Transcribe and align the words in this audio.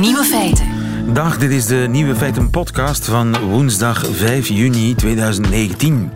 Nieuwe 0.00 0.24
feiten. 0.24 0.66
Dag, 1.12 1.38
dit 1.38 1.50
is 1.50 1.66
de 1.66 1.86
Nieuwe 1.90 2.16
Feiten 2.16 2.50
podcast 2.50 3.04
van 3.04 3.40
woensdag 3.40 4.04
5 4.12 4.48
juni 4.48 4.94
2019. 4.94 6.10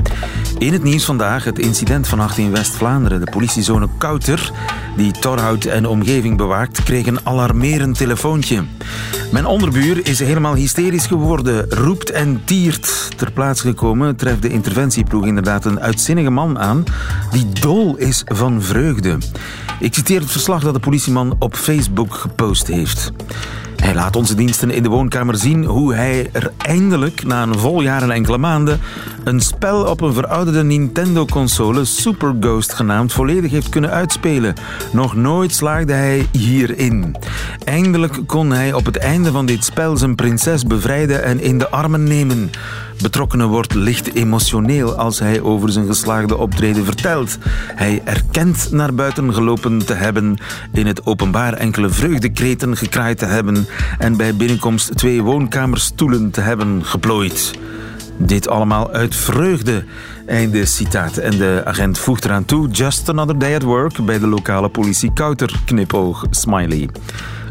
In 0.59 0.73
het 0.73 0.83
nieuws 0.83 1.05
vandaag 1.05 1.45
het 1.45 1.59
incident 1.59 2.09
vannacht 2.09 2.39
in 2.39 2.51
West-Vlaanderen. 2.51 3.21
De 3.25 3.31
politiezone 3.31 3.89
Kouter, 3.99 4.53
die 4.97 5.13
Torhout 5.13 5.65
en 5.65 5.87
omgeving 5.87 6.37
bewaakt, 6.37 6.83
kreeg 6.83 7.07
een 7.07 7.27
alarmerend 7.27 7.97
telefoontje. 7.97 8.65
Mijn 9.33 9.47
onderbuur 9.47 10.07
is 10.07 10.19
helemaal 10.19 10.55
hysterisch 10.55 11.07
geworden, 11.07 11.71
roept 11.71 12.11
en 12.11 12.43
tiert. 12.45 13.09
Ter 13.17 13.33
plaatse 13.33 13.67
gekomen 13.67 14.17
treft 14.17 14.43
de 14.43 14.49
interventieploeg 14.49 15.27
inderdaad 15.27 15.65
een 15.65 15.81
uitzinnige 15.81 16.31
man 16.31 16.59
aan 16.59 16.85
die 17.31 17.47
dol 17.61 17.97
is 17.97 18.23
van 18.25 18.63
vreugde. 18.63 19.19
Ik 19.81 19.95
citeer 19.95 20.21
het 20.21 20.31
verslag 20.31 20.63
dat 20.63 20.75
de 20.75 20.81
politieman 20.81 21.37
op 21.39 21.57
Facebook 21.57 22.15
gepost 22.15 22.67
heeft. 22.67 23.13
Hij 23.77 23.95
laat 23.95 24.17
onze 24.17 24.35
diensten 24.35 24.71
in 24.71 24.83
de 24.83 24.89
woonkamer 24.89 25.37
zien 25.37 25.65
hoe 25.65 25.95
hij 25.95 26.29
er 26.33 26.53
eindelijk, 26.57 27.25
na 27.25 27.43
een 27.43 27.59
vol 27.59 27.83
jaar 27.83 28.03
en 28.03 28.11
enkele 28.11 28.39
maanden, 28.39 28.81
een 29.25 29.41
spel 29.41 29.85
op 29.85 30.01
een 30.01 30.13
verouderde 30.13 30.65
Nintendo-console, 30.65 31.85
Super 31.85 32.35
Ghost 32.41 32.73
genaamd, 32.73 33.13
volledig 33.13 33.51
heeft 33.51 33.69
kunnen 33.69 33.91
uitspelen. 33.91 34.55
Nog 34.93 35.15
nooit 35.15 35.55
slaagde 35.55 35.93
hij 35.93 36.27
hierin. 36.33 37.17
Eindelijk 37.65 38.19
kon 38.27 38.51
hij 38.51 38.73
op 38.73 38.85
het 38.85 38.97
einde 38.97 39.31
van 39.31 39.47
dit 39.47 39.65
spel 39.65 39.97
zijn 39.97 40.15
prinses 40.15 40.63
bevrijden 40.63 41.25
en 41.25 41.41
in 41.41 41.59
de 41.59 41.71
armen 41.71 42.05
nemen. 42.05 42.51
Betrokkenen 43.03 43.49
wordt 43.49 43.75
licht 43.75 44.15
emotioneel 44.15 44.95
als 44.95 45.19
hij 45.19 45.41
over 45.41 45.73
zijn 45.73 45.87
geslaagde 45.87 46.37
optreden 46.37 46.85
vertelt. 46.85 47.39
Hij 47.75 48.01
erkent 48.05 48.69
naar 48.73 48.95
buiten 48.95 49.35
gelopen 49.35 49.87
te 49.87 49.95
hebben, 49.95 50.37
in 50.73 50.87
het 50.87 51.07
openbaar 51.07 51.53
enkele 51.53 51.91
vreugdekreten 51.91 52.77
gekraaid 52.77 53.19
te 53.19 53.27
hebben 53.27 53.67
en 53.99 54.17
bij 54.17 54.37
binnenkomst 54.37 54.97
twee 54.97 55.23
woonkamerstoelen 55.23 56.31
te 56.31 56.41
hebben 56.41 56.85
geplooid. 56.85 57.59
Dit 58.19 58.49
allemaal 58.49 58.91
uit 58.91 59.17
vreugde. 59.17 59.85
Einde 60.27 60.65
citaat. 60.65 61.17
En 61.17 61.39
de 61.39 61.63
agent 61.65 61.99
voegt 61.99 62.25
eraan 62.25 62.45
toe: 62.45 62.69
Just 62.69 63.09
another 63.09 63.39
day 63.39 63.55
at 63.55 63.63
work 63.63 64.05
bij 64.05 64.19
de 64.19 64.27
lokale 64.27 64.69
politie 64.69 65.13
Kouter. 65.13 65.61
Knipoog, 65.65 66.25
smiley. 66.31 66.89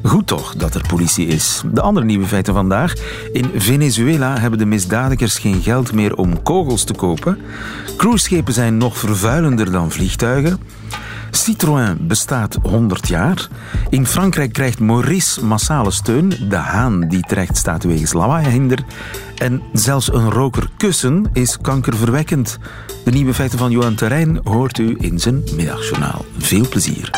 Goed 0.04 0.28
toch 0.28 0.56
dat 0.56 0.76
er 0.76 0.82
politie 0.88 1.28
is. 1.28 1.62
De 1.74 1.82
andere 1.82 2.06
nieuwe 2.06 2.26
feiten 2.26 2.54
vandaag. 2.54 2.94
In 3.32 3.52
Venezuela 3.56 4.40
hebben 4.40 4.60
de 4.60 4.66
misdadigers 4.66 5.38
geen 5.38 5.62
geld 5.62 5.94
meer 5.94 6.16
om 6.16 6.44
kogels 6.44 6.84
te 6.84 6.94
kopen. 6.94 7.38
Cruiseschepen 7.98 8.54
zijn 8.54 8.78
nog 8.78 8.98
vervuilender 8.98 9.72
dan 9.72 9.92
vliegtuigen. 9.92 10.60
Citroën 11.36 11.98
bestaat 12.08 12.58
100 12.62 13.08
jaar. 13.08 13.48
In 13.90 14.06
Frankrijk 14.06 14.54
krijgt 14.54 14.80
Maurice 14.80 15.46
massale 15.46 15.92
steun. 15.92 16.34
De 16.50 16.56
haan 16.56 17.08
die 17.08 17.22
terecht 17.22 17.58
staat 17.58 17.84
wegens 17.84 18.14
lawaaihinder. 18.14 18.80
En 19.38 19.62
zelfs 19.74 20.14
een 20.14 20.30
roker 20.30 20.70
kussen 20.78 21.30
is 21.34 21.58
kankerverwekkend. 21.62 22.58
De 23.04 23.12
nieuwe 23.12 23.34
feiten 23.34 23.58
van 23.58 23.72
Johan 23.72 23.96
Terrein 23.96 24.40
hoort 24.44 24.78
u 24.78 24.96
in 25.00 25.20
zijn 25.20 25.44
middagjournaal. 25.56 26.26
Veel 26.38 26.68
plezier. 26.70 27.10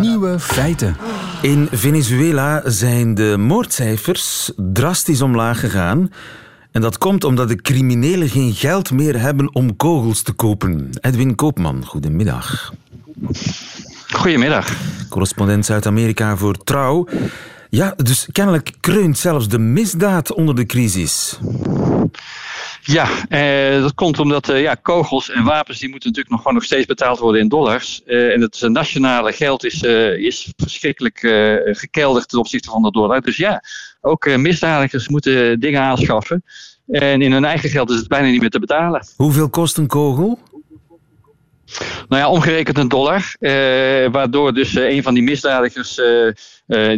Nieuwe 0.00 0.38
feiten. 0.38 0.96
In 1.42 1.68
Venezuela 1.70 2.62
zijn 2.64 3.14
de 3.14 3.36
moordcijfers 3.38 4.52
drastisch 4.56 5.22
omlaag 5.22 5.60
gegaan. 5.60 6.10
En 6.74 6.80
dat 6.80 6.98
komt 6.98 7.24
omdat 7.24 7.48
de 7.48 7.56
criminelen 7.56 8.28
geen 8.28 8.54
geld 8.54 8.90
meer 8.90 9.20
hebben 9.20 9.54
om 9.54 9.76
kogels 9.76 10.22
te 10.22 10.32
kopen. 10.32 10.90
Edwin 11.00 11.34
Koopman, 11.34 11.84
goedemiddag. 11.84 12.72
Goedemiddag. 14.08 14.72
Correspondent 15.08 15.66
Zuid-Amerika 15.66 16.36
voor 16.36 16.56
Trouw. 16.64 17.08
Ja, 17.70 17.94
dus 17.96 18.28
kennelijk 18.32 18.72
kreunt 18.80 19.18
zelfs 19.18 19.48
de 19.48 19.58
misdaad 19.58 20.32
onder 20.32 20.54
de 20.54 20.66
crisis. 20.66 21.38
Ja, 22.86 23.08
eh, 23.28 23.80
dat 23.80 23.94
komt 23.94 24.18
omdat 24.18 24.48
eh, 24.48 24.60
ja, 24.60 24.74
kogels 24.74 25.30
en 25.30 25.44
wapens 25.44 25.78
die 25.78 25.88
moeten 25.88 26.08
natuurlijk 26.08 26.34
nog, 26.34 26.42
gewoon 26.42 26.54
nog 26.56 26.64
steeds 26.64 26.86
betaald 26.86 27.18
worden 27.18 27.40
in 27.40 27.48
dollars. 27.48 28.02
Eh, 28.06 28.32
en 28.32 28.40
het 28.40 28.60
nationale 28.60 29.32
geld 29.32 29.64
is, 29.64 29.82
eh, 29.82 30.16
is 30.18 30.52
verschrikkelijk 30.56 31.22
eh, 31.22 31.54
gekelderd 31.74 32.28
ten 32.28 32.38
opzichte 32.38 32.70
van 32.70 32.82
de 32.82 32.90
dollar. 32.90 33.20
Dus 33.20 33.36
ja, 33.36 33.62
ook 34.00 34.26
eh, 34.26 34.36
misdadigers 34.36 35.08
moeten 35.08 35.60
dingen 35.60 35.80
aanschaffen. 35.80 36.44
En 36.88 37.22
in 37.22 37.32
hun 37.32 37.44
eigen 37.44 37.70
geld 37.70 37.90
is 37.90 37.96
het 37.96 38.08
bijna 38.08 38.28
niet 38.28 38.40
meer 38.40 38.50
te 38.50 38.58
betalen. 38.60 39.06
Hoeveel 39.16 39.48
kost 39.48 39.76
een 39.76 39.86
kogel? 39.86 40.38
Nou 42.08 42.22
ja, 42.22 42.28
omgerekend 42.28 42.78
een 42.78 42.88
dollar. 42.88 43.34
eh, 43.40 43.50
waardoor 44.12 44.54
dus 44.54 44.74
een 44.74 45.02
van 45.02 45.14
die 45.14 45.22
misdadigers, 45.22 46.00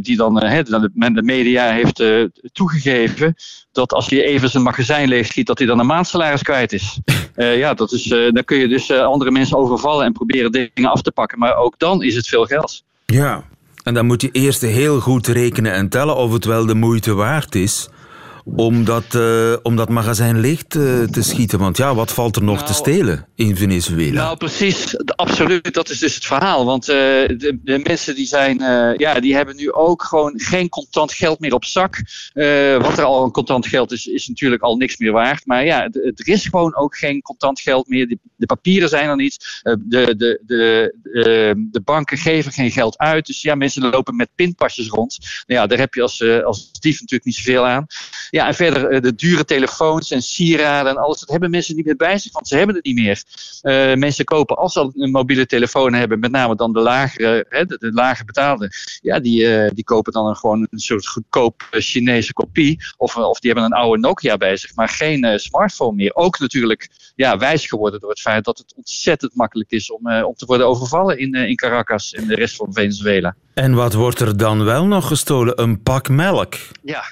die 0.03 0.17
dan 0.17 0.41
eh, 0.41 0.51
hè, 0.51 0.63
de, 0.63 0.91
de 1.13 1.23
media 1.23 1.71
heeft 1.71 2.01
eh, 2.01 2.25
toegegeven, 2.53 3.35
dat 3.73 3.93
als 3.93 4.11
hij 4.11 4.25
even 4.25 4.51
zijn 4.51 4.63
magazijn 4.63 5.09
leeg 5.09 5.27
schiet, 5.27 5.47
dat 5.47 5.59
hij 5.59 5.67
dan 5.67 5.79
een 5.79 5.87
maandsalaris 5.87 6.43
kwijt 6.43 6.73
is. 6.73 6.99
Eh, 7.37 7.59
ja, 7.59 7.75
dat 7.75 7.93
is, 7.93 8.11
eh, 8.11 8.33
dan 8.33 8.45
kun 8.45 8.57
je 8.57 8.69
dus 8.69 8.91
eh, 8.91 9.01
andere 9.01 9.31
mensen 9.31 9.57
overvallen 9.57 10.05
en 10.05 10.13
proberen 10.13 10.53
dingen 10.53 10.91
af 10.91 11.03
te 11.03 11.13
pakken. 11.13 11.39
Maar 11.39 11.57
ook 11.57 11.79
dan 11.79 12.03
is 12.03 12.15
het 12.15 12.27
veel 12.27 12.45
geld. 12.45 12.85
Ja. 13.07 13.45
En 13.83 13.95
dan 13.95 14.07
moet 14.07 14.23
je 14.23 14.29
eerst 14.33 14.61
heel 14.61 15.01
goed 15.01 15.27
rekenen 15.27 15.73
en 15.73 15.89
tellen 15.89 16.17
of 16.17 16.33
het 16.33 16.45
wel 16.45 16.67
de 16.67 16.75
moeite 16.75 17.15
waard 17.15 17.55
is 17.55 17.89
om 18.55 18.85
dat, 18.85 19.15
eh, 19.15 19.57
om 19.63 19.77
dat 19.77 19.89
magazijn 19.89 20.41
leeg 20.41 20.63
te, 20.63 21.09
te 21.11 21.23
schieten. 21.23 21.59
Want 21.59 21.77
ja, 21.77 21.95
wat 21.95 22.13
valt 22.13 22.37
er 22.37 22.45
nog 22.45 22.55
Nou, 22.55 22.67
te 22.67 22.75
stelen 22.75 23.27
in 23.35 23.57
Venezuela? 23.57 24.23
Nou, 24.23 24.37
precies. 24.37 24.97
Absoluut. 25.07 25.75
Dat 25.75 25.89
is 25.89 25.99
dus 25.99 26.15
het 26.15 26.25
verhaal. 26.25 26.65
Want 26.65 26.89
eh, 26.89 26.97
de, 26.97 27.59
de 27.63 27.81
mensen 27.83 28.15
die 28.15 28.27
zijn, 28.27 28.61
eh, 28.61 28.97
ja, 28.97 29.21
die 29.21 29.35
hebben 29.35 29.57
nu 29.57 29.73
ook 29.73 30.03
gewoon 30.03 30.41
geen 30.41 30.69
contant 30.69 31.13
geld 31.13 31.41
meer 31.41 31.55
op 31.55 31.65
zak. 31.65 31.97
Wat 32.79 32.99
er 32.99 33.05
al 33.05 33.25
een 33.25 33.31
contant 33.31 33.67
geld 33.67 33.93
is, 33.93 34.07
is 34.07 34.29
natuurlijk 34.29 34.63
al 34.63 34.77
niks 34.77 34.97
meer 34.97 35.13
waard. 35.13 35.47
Maar 35.47 35.65
ja, 35.65 35.83
er 35.85 36.29
is 36.29 36.47
gewoon 36.47 36.77
ook 36.77 36.97
geen 36.97 37.23
contant 37.23 37.61
geld 37.61 37.89
meer. 37.89 38.09
De, 38.09 38.19
de 38.37 38.47
papieren 38.47 38.89
zijn 38.89 39.09
er 39.09 39.17
niet. 39.17 39.61
De, 39.63 40.15
de, 40.17 40.41
de, 40.47 40.95
de 41.71 41.81
banken 41.85 42.19
geven 42.19 42.53
geen 42.53 42.71
geld 42.71 42.99
uit. 42.99 43.27
Dus 43.27 43.43
ja, 43.43 43.55
mensen 43.55 43.91
lopen 43.91 44.17
met 44.17 44.29
pinpasjes 44.35 44.89
rond. 44.89 45.19
Nou 45.47 45.61
ja, 45.61 45.67
daar 45.67 45.79
heb 45.79 45.95
je 45.95 46.03
als, 46.03 46.23
als 46.23 46.73
dief 46.73 47.01
natuurlijk 47.01 47.25
niet 47.25 47.35
zoveel 47.35 47.67
aan. 47.67 47.87
Ja, 48.37 48.47
en 48.47 48.55
verder 48.55 48.89
eh, 48.89 49.01
de 49.01 49.15
dure 49.15 49.45
telefoons 49.45 50.11
en 50.11 50.23
sieraden 50.23 50.93
en 50.93 50.99
alles. 50.99 51.21
Dat 51.21 51.31
hebben 51.31 51.51
mensen 51.51 51.77
niet 51.77 51.85
meer 51.85 51.97
bij 51.97 52.19
zich, 52.19 52.33
want 52.33 52.49
ze 52.49 52.57
hebben 52.57 52.77
het 52.77 52.85
niet 52.85 52.95
meer. 52.95 53.23
Eh, 53.61 53.95
mensen 53.95 54.25
kopen, 54.25 54.57
als 54.57 54.73
ze 54.73 54.91
een 54.95 55.11
mobiele 55.11 55.47
telefoon 55.47 55.93
hebben, 55.93 56.19
met 56.19 56.31
name 56.31 56.57
dan 56.57 56.73
de 56.73 56.81
lagere, 56.81 57.47
hè, 57.49 57.65
de, 57.65 57.79
de 57.79 57.93
lage 57.93 58.25
betaalde, 58.25 58.71
ja, 59.01 59.21
die, 59.21 59.55
eh, 59.55 59.71
die 59.75 59.85
kopen 59.85 60.13
dan 60.13 60.27
een, 60.27 60.37
gewoon 60.37 60.67
een 60.71 60.79
soort 60.79 61.07
goedkoop 61.07 61.67
Chinese 61.71 62.33
kopie. 62.33 62.85
Of, 62.97 63.17
of 63.17 63.41
die 63.41 63.53
hebben 63.53 63.71
een 63.71 63.79
oude 63.79 64.01
Nokia 64.01 64.37
bij 64.37 64.57
zich, 64.57 64.75
maar 64.75 64.89
geen 64.89 65.39
smartphone 65.39 65.97
meer. 65.97 66.15
Ook 66.15 66.39
natuurlijk 66.39 66.89
ja, 67.15 67.39
wijs 67.39 67.67
geworden 67.67 68.01
door 68.01 68.11
het 68.11 68.21
feit 68.21 68.45
dat 68.45 68.59
het 68.59 68.75
ontzettend 68.77 69.35
makkelijk 69.35 69.71
is 69.71 69.91
om, 69.91 70.23
om 70.23 70.35
te 70.35 70.47
worden 70.47 70.67
overvallen 70.67 71.19
in, 71.19 71.35
in 71.35 71.57
Caracas 71.57 72.13
en 72.13 72.27
de 72.27 72.35
rest 72.35 72.57
van 72.57 72.73
Venezuela. 72.73 73.35
En 73.55 73.75
wat 73.75 73.93
wordt 73.93 74.21
er 74.21 74.37
dan 74.37 74.65
wel 74.65 74.87
nog 74.87 75.07
gestolen? 75.07 75.63
Een 75.63 75.83
pak 75.83 76.09
melk. 76.09 76.55
Ja. 76.83 77.05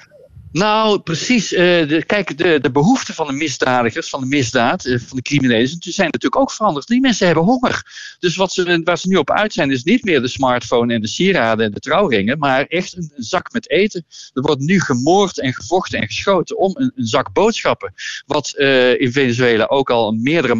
Nou, 0.55 0.99
precies. 0.99 1.53
eh, 1.53 1.87
de, 1.87 2.03
kijk, 2.05 2.37
de, 2.37 2.59
de 2.61 2.71
behoeften 2.71 3.13
van 3.13 3.27
de 3.27 3.33
misdadigers, 3.33 4.09
van 4.09 4.19
de 4.19 4.25
misdaad, 4.25 4.85
eh, 4.85 4.99
van 4.99 5.17
de 5.17 5.23
criminelen, 5.23 5.67
zijn 5.67 6.09
natuurlijk 6.11 6.41
ook 6.41 6.51
veranderd. 6.51 6.87
Die 6.87 6.99
mensen 6.99 7.25
hebben 7.25 7.43
honger. 7.43 7.83
Dus 8.19 8.35
wat 8.35 8.53
ze, 8.53 8.81
waar 8.83 8.97
ze 8.97 9.07
nu 9.07 9.15
op 9.15 9.31
uit 9.31 9.53
zijn, 9.53 9.71
is 9.71 9.83
niet 9.83 10.03
meer 10.03 10.21
de 10.21 10.27
smartphone 10.27 10.93
en 10.93 11.01
de 11.01 11.07
sieraden 11.07 11.65
en 11.65 11.71
de 11.71 11.79
trouwringen, 11.79 12.37
maar 12.37 12.65
echt 12.65 12.97
een, 12.97 13.11
zak 13.15 13.51
met 13.51 13.69
eten. 13.69 14.05
Er 14.33 14.41
wordt 14.41 14.61
nu 14.61 14.79
gemoord 14.79 15.39
en 15.39 15.53
gevochten 15.53 15.99
en 15.99 16.07
geschoten 16.07 16.57
om 16.57 16.71
een, 16.73 16.91
zak 16.95 17.33
boodschappen. 17.33 17.93
Wat 18.25 18.49
eh, 18.49 19.01
in 19.01 19.11
Venezuela 19.11 19.65
ook 19.65 19.89
al 19.89 20.11
meerdere 20.11 20.55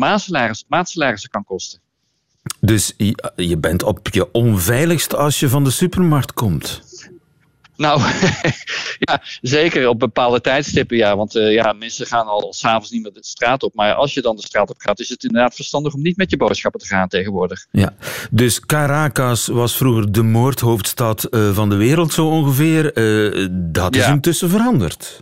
maandsalarissen, 0.68 1.30
kan 1.30 1.44
kosten. 1.44 1.80
Dus 2.60 2.94
je 3.36 3.58
bent 3.58 3.84
op 3.84 4.08
je 4.12 4.32
onveiligst 4.32 5.16
als 5.16 5.40
je 5.40 5.50
van 5.50 5.64
de 5.64 5.72
supermarkt 5.72 6.34
komt. 6.34 6.82
Nou, 7.78 8.02
ja, 9.08 9.22
zeker 9.42 9.88
op 9.88 10.00
bepaalde 10.00 10.42
tijdstippen, 10.42 10.98
ja. 10.98 11.16
Want 11.18 11.36
eh, 11.36 11.54
ja, 11.54 11.74
mensen 11.74 12.06
gaan 12.06 12.26
al 12.26 12.54
s'avonds 12.54 12.92
niet 12.92 13.04
meer 13.04 13.14
de 13.14 13.20
straat 13.22 13.64
op. 13.64 13.74
Maar 13.74 13.94
als 13.94 14.14
je 14.14 14.22
dan 14.22 14.36
de 14.36 14.42
straat 14.42 14.70
op 14.70 14.76
gaat, 14.80 15.00
is 15.00 15.10
het 15.10 15.24
inderdaad 15.24 15.56
verstandig 15.56 15.94
om 15.94 16.02
niet 16.02 16.18
met 16.18 16.30
je 16.32 16.38
boodschappen 16.38 16.80
te 16.82 16.88
gaan 16.88 17.08
tegenwoordig. 17.08 17.66
Ja. 17.72 17.94
Dus 18.32 18.60
Caracas 18.60 19.48
was 19.48 19.78
vroeger 19.78 20.12
de 20.12 20.22
moordhoofdstad 20.24 21.24
eh, 21.24 21.54
van 21.54 21.70
de 21.70 21.76
wereld 21.76 22.14
zo 22.14 22.28
ongeveer. 22.28 22.94
Eh, 22.94 23.48
dat 23.52 23.96
is 23.96 24.06
Ja. 24.06 24.12
intussen 24.12 24.50
veranderd. 24.50 25.22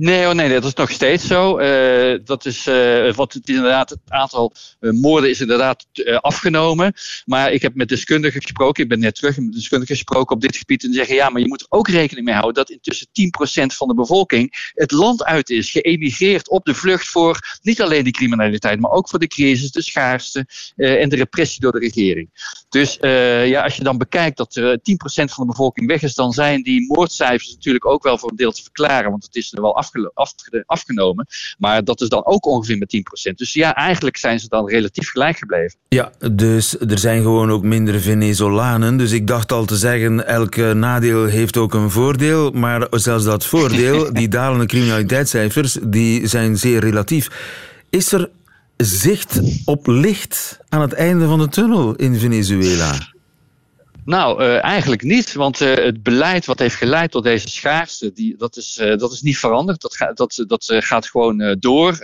Nee, 0.00 0.28
oh 0.28 0.34
nee, 0.34 0.48
dat 0.48 0.64
is 0.64 0.74
nog 0.74 0.90
steeds 0.90 1.26
zo. 1.26 1.58
Uh, 1.58 2.18
dat 2.24 2.46
is, 2.46 2.66
uh, 2.66 3.12
wat 3.12 3.32
het, 3.32 3.48
inderdaad, 3.48 3.90
het 3.90 3.98
aantal 4.08 4.52
uh, 4.80 4.92
moorden 4.92 5.30
is 5.30 5.40
inderdaad 5.40 5.86
afgenomen. 6.20 6.92
Maar 7.24 7.52
ik 7.52 7.62
heb 7.62 7.74
met 7.74 7.88
deskundigen 7.88 8.42
gesproken, 8.42 8.82
ik 8.82 8.88
ben 8.88 8.98
net 8.98 9.14
terug 9.14 9.38
met 9.38 9.52
deskundigen 9.52 9.96
gesproken 9.96 10.34
op 10.34 10.42
dit 10.42 10.56
gebied. 10.56 10.84
En 10.84 10.92
zeggen 10.92 11.14
ja, 11.14 11.28
maar 11.28 11.40
je 11.40 11.48
moet 11.48 11.66
ook 11.68 11.88
rekening 11.88 12.26
mee 12.26 12.34
houden 12.34 12.54
dat 12.54 12.70
intussen 12.70 13.06
10% 13.06 13.76
van 13.76 13.88
de 13.88 13.94
bevolking 13.94 14.72
het 14.74 14.90
land 14.90 15.24
uit 15.24 15.50
is. 15.50 15.70
Geëmigreerd 15.70 16.50
op 16.50 16.64
de 16.64 16.74
vlucht 16.74 17.08
voor 17.08 17.58
niet 17.62 17.82
alleen 17.82 18.04
die 18.04 18.12
criminaliteit, 18.12 18.80
maar 18.80 18.90
ook 18.90 19.08
voor 19.08 19.18
de 19.18 19.26
crisis, 19.26 19.70
de 19.70 19.82
schaarste 19.82 20.46
en 20.76 21.08
de 21.08 21.16
repressie 21.16 21.60
door 21.60 21.72
de 21.72 21.78
regering. 21.78 22.30
Dus 22.68 22.98
ja, 23.46 23.62
als 23.62 23.76
je 23.76 23.82
dan 23.82 23.98
bekijkt 23.98 24.36
dat 24.36 24.56
er 24.56 24.78
10% 24.78 24.82
van 25.04 25.46
de 25.46 25.50
bevolking 25.50 25.86
weg 25.86 26.02
is, 26.02 26.14
dan 26.14 26.32
zijn 26.32 26.62
die 26.62 26.86
moordcijfers 26.86 27.52
natuurlijk 27.52 27.86
ook 27.86 28.02
wel 28.02 28.18
voor 28.18 28.30
een 28.30 28.36
deel 28.36 28.52
te 28.52 28.62
verklaren. 28.62 29.10
Want 29.10 29.24
het 29.24 29.36
is 29.36 29.52
er 29.52 29.62
wel 29.62 29.76
afgenomen. 30.66 31.26
Maar 31.58 31.84
dat 31.84 32.00
is 32.00 32.08
dan 32.08 32.26
ook 32.26 32.46
ongeveer 32.46 32.78
met 32.78 33.02
10%. 33.30 33.34
Dus 33.34 33.52
ja, 33.52 33.74
eigenlijk 33.74 34.16
zijn 34.16 34.40
ze 34.40 34.48
dan 34.48 34.68
relatief 34.68 35.10
gelijk 35.10 35.36
gebleven. 35.36 35.78
Ja, 35.88 36.12
dus 36.32 36.78
er 36.78 36.98
zijn 36.98 37.22
gewoon 37.22 37.50
ook 37.50 37.62
minder 37.62 38.00
Venezolanen. 38.00 38.96
Dus 38.96 39.12
ik 39.12 39.26
dacht 39.26 39.52
al 39.52 39.64
te 39.64 39.76
zeggen, 39.76 40.26
elk 40.26 40.56
nadeel 40.56 41.24
heeft 41.24 41.56
ook 41.56 41.74
een 41.74 41.90
voordeel. 41.90 42.50
Maar 42.50 42.86
zelfs 42.90 43.24
dat 43.24 43.46
voordeel, 43.46 44.12
die 44.12 44.28
dalende 44.28 44.66
criminaliteitscijfers, 44.66 45.78
die 45.82 46.26
zijn 46.26 46.56
zeer 46.56 46.80
relatief. 46.80 47.28
Is 47.90 48.12
er 48.12 48.30
zicht 48.76 49.40
op 49.64 49.86
licht 49.86 50.58
aan 50.68 50.80
het 50.80 50.92
einde 50.92 51.26
van 51.26 51.38
de 51.38 51.48
tunnel 51.48 51.94
in 51.94 52.18
Venezuela? 52.18 52.98
Nou, 54.10 54.42
uh, 54.42 54.64
eigenlijk 54.64 55.02
niet, 55.02 55.32
want 55.32 55.60
uh, 55.60 55.74
het 55.74 56.02
beleid 56.02 56.46
wat 56.46 56.58
heeft 56.58 56.74
geleid 56.74 57.10
tot 57.10 57.24
deze 57.24 57.48
schaarste, 57.48 58.12
die, 58.12 58.36
dat, 58.36 58.56
is, 58.56 58.78
uh, 58.78 58.96
dat 58.96 59.12
is 59.12 59.20
niet 59.20 59.38
veranderd. 59.38 59.80
Dat, 59.80 60.12
dat, 60.14 60.44
dat 60.46 60.64
gaat 60.68 61.06
gewoon 61.06 61.56
door. 61.58 61.98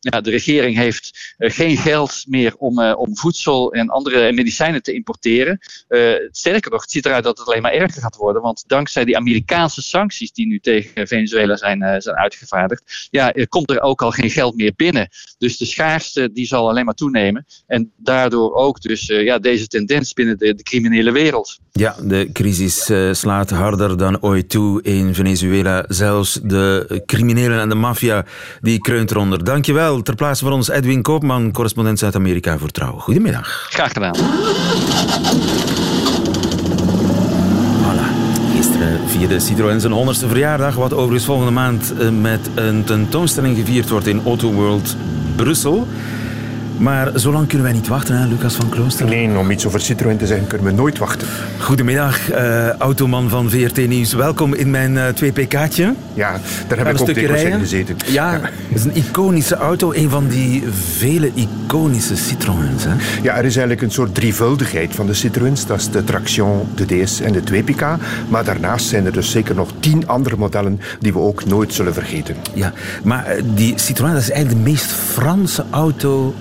ja, 0.00 0.20
de 0.20 0.30
regering 0.30 0.76
heeft 0.76 1.34
geen 1.38 1.76
geld 1.76 2.24
meer 2.28 2.56
om, 2.56 2.92
om 2.92 3.16
voedsel 3.16 3.72
en 3.72 3.88
andere 3.88 4.32
medicijnen 4.32 4.82
te 4.82 4.92
importeren. 4.92 5.58
sterker 6.30 6.70
nog, 6.70 6.80
het 6.80 6.90
ziet 6.90 7.06
eruit 7.06 7.24
dat 7.24 7.38
het 7.38 7.46
alleen 7.46 7.62
maar 7.62 7.72
erger 7.72 8.02
gaat 8.02 8.16
worden, 8.16 8.42
want 8.42 8.64
dankzij 8.66 9.04
die 9.04 9.16
Amerikaanse 9.16 9.82
sancties 9.82 10.32
die 10.32 10.46
nu 10.46 10.58
tegen 10.58 11.06
Venezuela 11.06 11.56
zijn, 11.56 12.02
zijn 12.02 12.16
uitgevaardigd, 12.16 13.08
ja, 13.10 13.32
komt 13.48 13.70
er 13.70 13.80
ook 13.80 14.02
al 14.02 14.10
geen 14.10 14.30
geld 14.30 14.56
meer 14.56 14.72
binnen. 14.76 15.08
Dus 15.38 15.56
de 15.56 15.66
schaarste 15.66 16.32
die 16.32 16.46
zal 16.46 16.68
alleen 16.68 16.84
maar 16.84 16.94
toenemen 16.94 17.46
en 17.66 17.92
daardoor 17.96 18.54
ook 18.54 18.80
dus 18.80 19.06
ja, 19.06 19.38
deze 19.38 19.66
tendens 19.66 20.12
binnen 20.12 20.38
de, 20.38 20.54
de 20.54 20.62
criminele 20.62 21.12
wereld 21.12 21.28
ja, 21.72 21.94
de 22.02 22.30
crisis 22.32 22.90
uh, 22.90 23.12
slaat 23.12 23.50
harder 23.50 23.96
dan 23.96 24.22
ooit 24.22 24.48
toe 24.48 24.82
in 24.82 25.14
Venezuela. 25.14 25.84
Zelfs 25.88 26.38
de 26.42 27.02
criminelen 27.06 27.60
en 27.60 27.68
de 27.68 27.74
maffia, 27.74 28.24
die 28.60 28.78
kreunt 28.78 29.10
eronder. 29.10 29.44
Dankjewel. 29.44 30.02
Ter 30.02 30.14
plaatse 30.14 30.44
van 30.44 30.52
ons 30.52 30.68
Edwin 30.68 31.02
Koopman, 31.02 31.52
correspondent 31.52 31.98
Zuid-Amerika 31.98 32.58
voor 32.58 32.70
Trouw. 32.70 32.98
Goedemiddag. 32.98 33.66
Graag 33.70 33.92
gedaan. 33.92 34.14
Gisteren 38.54 39.08
vierde 39.08 39.40
Citroën 39.40 39.80
zijn 39.80 39.92
100ste 39.92 40.28
verjaardag, 40.28 40.74
wat 40.74 40.92
overigens 40.92 41.24
volgende 41.24 41.50
maand 41.50 41.92
eh, 41.98 42.08
met 42.08 42.50
een 42.54 42.84
tentoonstelling 42.84 43.56
gevierd 43.56 43.88
wordt 43.88 44.06
in 44.06 44.22
Auto 44.24 44.52
World 44.52 44.96
Brussel. 45.36 45.86
Maar 46.80 47.18
zo 47.18 47.32
lang 47.32 47.46
kunnen 47.46 47.66
wij 47.66 47.76
niet 47.76 47.88
wachten, 47.88 48.18
hè, 48.18 48.26
Lucas 48.26 48.54
van 48.54 48.68
Klooster? 48.68 49.06
Nee, 49.06 49.38
om 49.38 49.50
iets 49.50 49.66
over 49.66 49.80
Citroën 49.80 50.16
te 50.16 50.26
zeggen 50.26 50.46
kunnen 50.46 50.66
we 50.66 50.72
nooit 50.72 50.98
wachten. 50.98 51.28
Goedemiddag, 51.58 52.30
uh, 52.30 52.68
automan 52.68 53.28
van 53.28 53.50
VRT 53.50 53.88
Nieuws. 53.88 54.12
Welkom 54.12 54.54
in 54.54 54.70
mijn 54.70 54.94
uh, 54.94 55.04
2PK'tje. 55.06 55.88
Ja, 56.14 56.40
daar 56.68 56.78
heb 56.78 56.88
ik 56.88 57.00
ook 57.00 57.06
dikwijls 57.06 57.42
in 57.42 57.58
gezeten. 57.58 57.96
Ja, 58.06 58.32
ja, 58.32 58.40
het 58.42 58.78
is 58.78 58.84
een 58.84 58.96
iconische 58.96 59.54
auto. 59.54 59.92
Een 59.92 60.10
van 60.10 60.28
die 60.28 60.62
vele 60.96 61.30
iconische 61.34 62.16
Citroëns. 62.16 62.84
Hè? 62.84 62.94
Ja, 63.22 63.36
er 63.36 63.44
is 63.44 63.56
eigenlijk 63.56 63.82
een 63.82 63.90
soort 63.90 64.14
drievuldigheid 64.14 64.94
van 64.94 65.06
de 65.06 65.14
Citroëns. 65.14 65.66
Dat 65.66 65.78
is 65.78 65.90
de 65.90 66.04
Traction, 66.04 66.68
de 66.74 67.02
DS 67.02 67.20
en 67.20 67.32
de 67.32 67.42
2PK. 67.52 67.84
Maar 68.28 68.44
daarnaast 68.44 68.86
zijn 68.86 69.06
er 69.06 69.12
dus 69.12 69.30
zeker 69.30 69.54
nog 69.54 69.70
tien 69.80 70.08
andere 70.08 70.36
modellen 70.36 70.80
die 71.00 71.12
we 71.12 71.18
ook 71.18 71.44
nooit 71.44 71.74
zullen 71.74 71.94
vergeten. 71.94 72.36
Ja, 72.54 72.72
maar 73.02 73.26
eh, 73.26 73.42
die 73.54 73.72
Citroën 73.76 74.12
dat 74.12 74.22
is 74.22 74.30
eigenlijk 74.30 74.64
de 74.64 74.70
meest 74.70 74.92
Franse 74.92 75.64
auto 75.70 76.34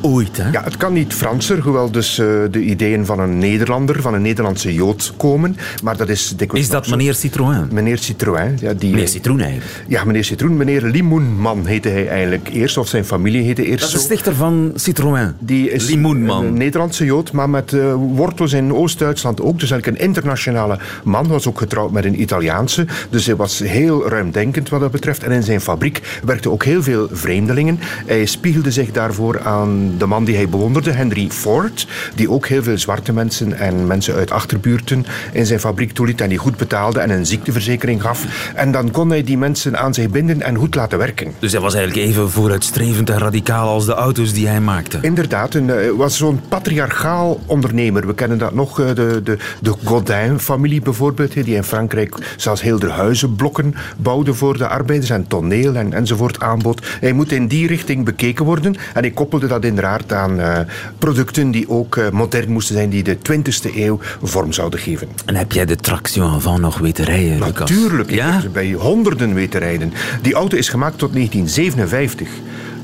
ooit. 0.00 0.36
Hè? 0.36 0.50
Ja, 0.50 0.64
het 0.64 0.76
kan 0.76 0.92
niet 0.92 1.14
Franser, 1.14 1.60
hoewel 1.60 1.90
dus 1.90 2.18
uh, 2.18 2.26
de 2.50 2.60
ideeën 2.60 3.06
van 3.06 3.20
een 3.20 3.38
Nederlander, 3.38 4.02
van 4.02 4.14
een 4.14 4.22
Nederlandse 4.22 4.74
Jood 4.74 5.12
komen. 5.16 5.56
Maar 5.82 5.96
dat 5.96 6.08
is 6.08 6.34
Is 6.52 6.68
dat 6.68 6.88
meneer 6.88 7.14
Citroën? 7.14 7.68
Meneer 7.72 7.98
Citroën. 7.98 8.58
Ja, 8.60 8.72
die, 8.72 8.90
meneer 8.90 9.08
Citroën 9.08 9.40
eigenlijk? 9.40 9.84
Ja, 9.86 10.04
meneer 10.04 10.24
Citroën. 10.24 10.56
Meneer 10.56 10.82
Limoenman 10.82 11.66
heette 11.66 11.88
hij 11.88 12.08
eigenlijk 12.08 12.48
eerst, 12.52 12.76
of 12.76 12.88
zijn 12.88 13.04
familie 13.04 13.42
heette 13.42 13.64
eerst 13.64 13.80
Dat 13.80 13.88
is 13.88 13.94
de 13.94 14.00
stichter 14.02 14.34
van 14.34 14.72
Citroën. 14.74 15.32
Die 15.38 15.70
is 15.70 15.88
Limoenman. 15.88 16.44
een 16.44 16.54
Nederlandse 16.54 17.04
Jood, 17.04 17.32
maar 17.32 17.50
met 17.50 17.72
uh, 17.72 17.94
wortels 17.94 18.52
in 18.52 18.74
Oost-Duitsland 18.74 19.40
ook. 19.40 19.60
Dus 19.60 19.70
eigenlijk 19.70 20.00
een 20.00 20.08
internationale 20.08 20.78
man. 21.04 21.26
Was 21.28 21.46
ook 21.46 21.58
getrouwd 21.58 21.90
met 21.90 22.04
een 22.04 22.20
Italiaanse. 22.20 22.86
Dus 23.10 23.26
hij 23.26 23.36
was 23.36 23.58
heel 23.58 24.08
ruimdenkend 24.08 24.68
wat 24.68 24.80
dat 24.80 24.90
betreft. 24.90 25.22
En 25.22 25.32
in 25.32 25.42
zijn 25.42 25.60
fabriek 25.60 26.20
werkten 26.24 26.50
ook 26.50 26.64
heel 26.64 26.82
veel 26.82 27.08
vreemdelingen. 27.12 27.78
Hij 28.06 28.26
spiegelde 28.26 28.70
zich 28.70 28.92
daarvoor 28.92 29.40
aan 29.40 29.87
de 29.96 30.06
man 30.06 30.24
die 30.24 30.36
hij 30.36 30.48
bewonderde, 30.48 30.90
Henry 30.90 31.30
Ford, 31.30 31.86
die 32.14 32.30
ook 32.30 32.46
heel 32.46 32.62
veel 32.62 32.78
zwarte 32.78 33.12
mensen 33.12 33.58
en 33.58 33.86
mensen 33.86 34.14
uit 34.14 34.30
achterbuurten 34.30 35.06
in 35.32 35.46
zijn 35.46 35.60
fabriek 35.60 35.92
toeliet 35.92 36.20
en 36.20 36.28
die 36.28 36.38
goed 36.38 36.56
betaalde 36.56 37.00
en 37.00 37.10
een 37.10 37.26
ziekteverzekering 37.26 38.02
gaf. 38.02 38.52
En 38.54 38.72
dan 38.72 38.90
kon 38.90 39.10
hij 39.10 39.24
die 39.24 39.38
mensen 39.38 39.78
aan 39.78 39.94
zich 39.94 40.10
binden 40.10 40.42
en 40.42 40.56
goed 40.56 40.74
laten 40.74 40.98
werken. 40.98 41.32
Dus 41.38 41.52
hij 41.52 41.60
was 41.60 41.74
eigenlijk 41.74 42.06
even 42.06 42.30
vooruitstrevend 42.30 43.10
en 43.10 43.18
radicaal 43.18 43.68
als 43.68 43.86
de 43.86 43.94
auto's 43.94 44.32
die 44.32 44.48
hij 44.48 44.60
maakte. 44.60 44.98
Inderdaad, 45.00 45.52
hij 45.52 45.62
uh, 45.62 45.96
was 45.96 46.16
zo'n 46.16 46.40
patriarchaal 46.48 47.40
ondernemer. 47.46 48.06
We 48.06 48.14
kennen 48.14 48.38
dat 48.38 48.54
nog, 48.54 48.80
uh, 48.80 48.86
de, 48.86 49.20
de, 49.24 49.36
de 49.60 49.74
Godin-familie 49.84 50.80
bijvoorbeeld, 50.80 51.32
die 51.32 51.54
in 51.54 51.64
Frankrijk 51.64 52.34
zelfs 52.36 52.62
heel 52.62 52.78
de 52.78 52.90
huizenblokken 52.90 53.74
bouwde 53.96 54.34
voor 54.34 54.58
de 54.58 54.68
arbeiders 54.68 55.10
en 55.10 55.26
toneel 55.26 55.74
en, 55.74 55.92
enzovoort 55.92 56.40
aanbod. 56.40 56.86
Hij 57.00 57.12
moet 57.12 57.32
in 57.32 57.46
die 57.46 57.66
richting 57.66 58.04
bekeken 58.04 58.44
worden 58.44 58.74
en 58.94 59.00
hij 59.00 59.10
koppelde 59.10 59.46
dat 59.46 59.64
in 59.64 59.77
uiteraard 59.84 60.12
aan 60.12 60.40
uh, 60.40 60.58
producten 60.98 61.50
die 61.50 61.68
ook 61.68 61.96
uh, 61.96 62.10
modern 62.10 62.52
moesten 62.52 62.74
zijn, 62.74 62.90
die 62.90 63.02
de 63.02 63.16
20e 63.16 63.76
eeuw 63.76 63.98
vorm 64.22 64.52
zouden 64.52 64.80
geven. 64.80 65.08
En 65.24 65.34
heb 65.34 65.52
jij 65.52 65.64
de 65.64 65.76
traction 65.76 66.30
avant 66.30 66.60
nog 66.60 66.78
weten 66.78 67.04
rijden, 67.04 67.38
Lucas? 67.38 67.70
Natuurlijk, 67.70 68.10
ja? 68.10 68.36
ik 68.36 68.42
heb 68.42 68.52
bij 68.52 68.72
honderden 68.72 69.34
weten 69.34 69.60
rijden. 69.60 69.92
Die 70.22 70.34
auto 70.34 70.56
is 70.56 70.68
gemaakt 70.68 70.98
tot 70.98 71.12
1957. 71.12 72.28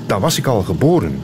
Dan 0.06 0.20
was 0.20 0.38
ik 0.38 0.46
al 0.46 0.62
geboren. 0.62 1.23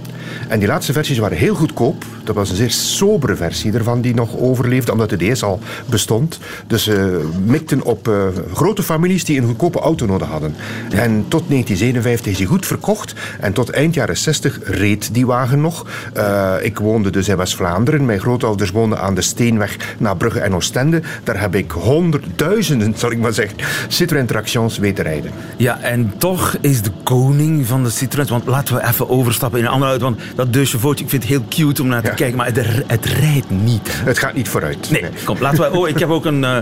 En 0.50 0.58
die 0.58 0.68
laatste 0.68 0.92
versies 0.92 1.18
waren 1.18 1.38
heel 1.38 1.54
goedkoop. 1.54 2.04
Dat 2.24 2.34
was 2.34 2.50
een 2.50 2.56
zeer 2.56 2.70
sobere 2.70 3.36
versie 3.36 3.72
ervan 3.72 4.00
die 4.00 4.14
nog 4.14 4.36
overleefde, 4.36 4.92
omdat 4.92 5.10
de 5.10 5.32
DS 5.32 5.42
al 5.42 5.60
bestond. 5.86 6.38
Dus 6.66 6.82
ze 6.82 7.20
uh, 7.22 7.36
mikten 7.46 7.82
op 7.82 8.08
uh, 8.08 8.14
grote 8.52 8.82
families 8.82 9.24
die 9.24 9.40
een 9.40 9.46
goedkope 9.46 9.78
auto 9.78 10.06
nodig 10.06 10.28
hadden. 10.28 10.54
En 10.90 11.24
tot 11.28 11.42
1957 11.48 12.32
is 12.32 12.38
die 12.38 12.46
goed 12.46 12.66
verkocht. 12.66 13.14
En 13.40 13.52
tot 13.52 13.70
eind 13.70 13.94
jaren 13.94 14.16
60 14.16 14.58
reed 14.64 15.14
die 15.14 15.26
wagen 15.26 15.60
nog. 15.60 15.86
Uh, 16.16 16.54
ik 16.60 16.78
woonde 16.78 17.10
dus 17.10 17.28
in 17.28 17.36
West-Vlaanderen. 17.36 18.04
Mijn 18.04 18.20
grootouders 18.20 18.70
woonden 18.70 19.00
aan 19.00 19.14
de 19.14 19.22
Steenweg 19.22 19.76
naar 19.98 20.16
Brugge 20.16 20.40
en 20.40 20.54
Oostende. 20.54 21.02
Daar 21.24 21.40
heb 21.40 21.54
ik 21.54 21.70
honderdduizenden, 21.70 22.94
zal 22.96 23.10
ik 23.10 23.18
maar 23.18 23.32
zeggen, 23.32 23.56
Citroën 23.88 24.26
Tractions 24.26 24.78
weten 24.78 25.04
rijden. 25.04 25.30
Ja, 25.56 25.80
en 25.80 26.12
toch 26.18 26.56
is 26.60 26.82
de 26.82 26.90
koning 27.02 27.66
van 27.66 27.82
de 27.82 27.90
Citroëns... 27.90 28.30
Want 28.30 28.46
laten 28.46 28.74
we 28.74 28.86
even 28.86 29.08
overstappen 29.08 29.58
in 29.58 29.64
een 29.64 29.70
andere 29.70 29.90
auto. 29.90 30.04
Want 30.04 30.20
dat 30.40 30.52
De 30.52 30.64
Chevauche, 30.64 31.02
ik 31.02 31.08
vind 31.08 31.22
het 31.22 31.32
heel 31.32 31.44
cute 31.48 31.82
om 31.82 31.88
naar 31.88 32.02
te 32.02 32.08
ja. 32.08 32.14
kijken, 32.14 32.36
maar 32.36 32.46
het, 32.46 32.66
het, 32.86 33.04
rijdt 33.04 33.50
niet. 33.50 33.88
Hè? 33.92 34.04
Het 34.04 34.18
gaat 34.18 34.34
niet 34.34 34.48
vooruit. 34.48 34.90
Nee, 34.90 35.02
nee. 35.02 35.10
kom, 35.24 35.36
laten 35.40 35.60
we... 35.60 35.78
Oh, 35.78 35.88
ik 35.88 35.98
heb 35.98 36.08
ook 36.08 36.24
een... 36.24 36.42
Uh... 36.42 36.58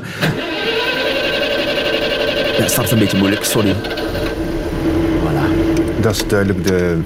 Ja, 2.56 2.64
het 2.64 2.70
staat 2.70 2.90
een 2.90 2.98
beetje 2.98 3.18
moeilijk, 3.18 3.44
sorry. 3.44 3.74
Voilà. 5.22 6.00
Dat 6.00 6.14
is 6.14 6.26
duidelijk 6.26 6.66
de 6.66 6.98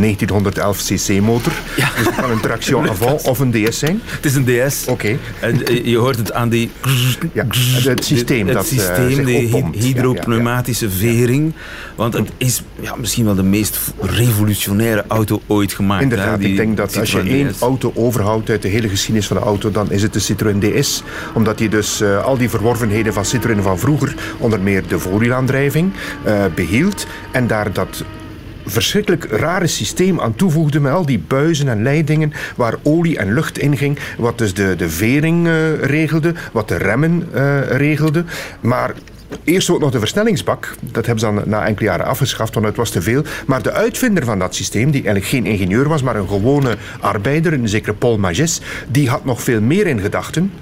1911 0.00 0.82
cc-motor. 0.82 1.52
Ja. 1.76 1.90
Dus 1.96 2.06
het 2.06 2.14
kan 2.14 2.30
een 2.30 2.40
traction 2.40 2.88
avant 2.92 3.22
of 3.22 3.38
een 3.38 3.50
DS 3.50 3.78
zijn. 3.78 4.00
Het 4.04 4.24
is 4.24 4.34
een 4.34 4.44
DS. 4.44 4.86
Oké. 4.86 5.18
Okay. 5.40 5.82
je 5.84 5.96
hoort 5.96 6.16
het 6.16 6.32
aan 6.32 6.48
die... 6.48 6.70
Ja, 7.32 7.44
het 7.82 8.04
systeem 8.04 8.46
het 8.46 8.56
dat 8.56 8.66
systeem, 8.66 9.18
uh, 9.18 9.24
de 9.24 9.64
hydropneumatische 9.72 10.86
ja, 10.86 10.90
ja, 10.92 10.98
vering. 10.98 11.52
Want 11.94 12.14
het 12.14 12.30
is 12.36 12.62
ja, 12.80 12.96
misschien 12.96 13.24
wel 13.24 13.34
de 13.34 13.42
meest 13.42 13.78
revolutionaire 14.00 15.04
auto 15.08 15.42
ooit 15.46 15.72
gemaakt. 15.72 16.02
Inderdaad, 16.02 16.38
hè, 16.38 16.44
ik 16.44 16.56
denk 16.56 16.76
dat 16.76 16.98
als 16.98 17.12
je 17.12 17.20
één 17.20 17.52
auto 17.60 17.92
overhoudt 17.94 18.50
uit 18.50 18.62
de 18.62 18.68
hele 18.68 18.88
geschiedenis 18.88 19.26
van 19.26 19.36
de 19.36 19.42
auto, 19.42 19.70
dan 19.70 19.90
is 19.90 20.02
het 20.02 20.12
de 20.12 20.18
Citroën 20.18 20.60
DS. 20.60 21.02
Omdat 21.34 21.58
die 21.58 21.68
dus 21.68 22.00
uh, 22.00 22.24
al 22.24 22.36
die 22.36 22.50
verworvenheden 22.50 23.12
van 23.12 23.24
Citroën 23.24 23.62
van 23.62 23.78
vroeger, 23.78 24.14
onder 24.38 24.60
meer 24.60 24.82
de 24.86 24.98
voorwielaandrijving, 24.98 25.92
uh, 26.26 26.44
behield. 26.54 27.06
En 27.30 27.46
daar 27.46 27.72
dat 27.72 28.04
verschrikkelijk 28.66 29.24
rare 29.24 29.66
systeem 29.66 30.20
aan 30.20 30.34
toevoegde 30.34 30.80
met 30.80 30.92
al 30.92 31.06
die 31.06 31.18
buizen 31.18 31.68
en 31.68 31.82
leidingen 31.82 32.32
waar 32.56 32.74
olie 32.82 33.18
en 33.18 33.34
lucht 33.34 33.58
in 33.58 33.76
ging, 33.76 33.98
wat 34.18 34.38
dus 34.38 34.54
de, 34.54 34.74
de 34.76 34.88
vering 34.88 35.46
uh, 35.46 35.80
regelde, 35.80 36.34
wat 36.52 36.68
de 36.68 36.76
remmen 36.76 37.28
uh, 37.34 37.60
regelde. 37.66 38.24
Maar 38.60 38.94
Eerst 39.44 39.70
ook 39.70 39.80
nog 39.80 39.90
de 39.90 39.98
versnellingsbak. 39.98 40.74
Dat 40.80 41.06
hebben 41.06 41.24
ze 41.24 41.32
dan 41.32 41.42
na 41.46 41.66
enkele 41.66 41.88
jaren 41.88 42.06
afgeschaft, 42.06 42.54
want 42.54 42.66
het 42.66 42.76
was 42.76 42.90
te 42.90 43.02
veel. 43.02 43.22
Maar 43.46 43.62
de 43.62 43.72
uitvinder 43.72 44.24
van 44.24 44.38
dat 44.38 44.54
systeem, 44.54 44.90
die 44.90 45.04
eigenlijk 45.04 45.26
geen 45.26 45.46
ingenieur 45.46 45.88
was, 45.88 46.02
maar 46.02 46.16
een 46.16 46.28
gewone 46.28 46.76
arbeider, 47.00 47.52
een 47.52 47.68
zekere 47.68 47.94
Paul 47.94 48.18
Magis, 48.18 48.60
die 48.88 49.08
had 49.08 49.24
nog 49.24 49.42
veel 49.42 49.60
meer 49.60 49.86
in 49.86 50.00
gedachten. 50.00 50.52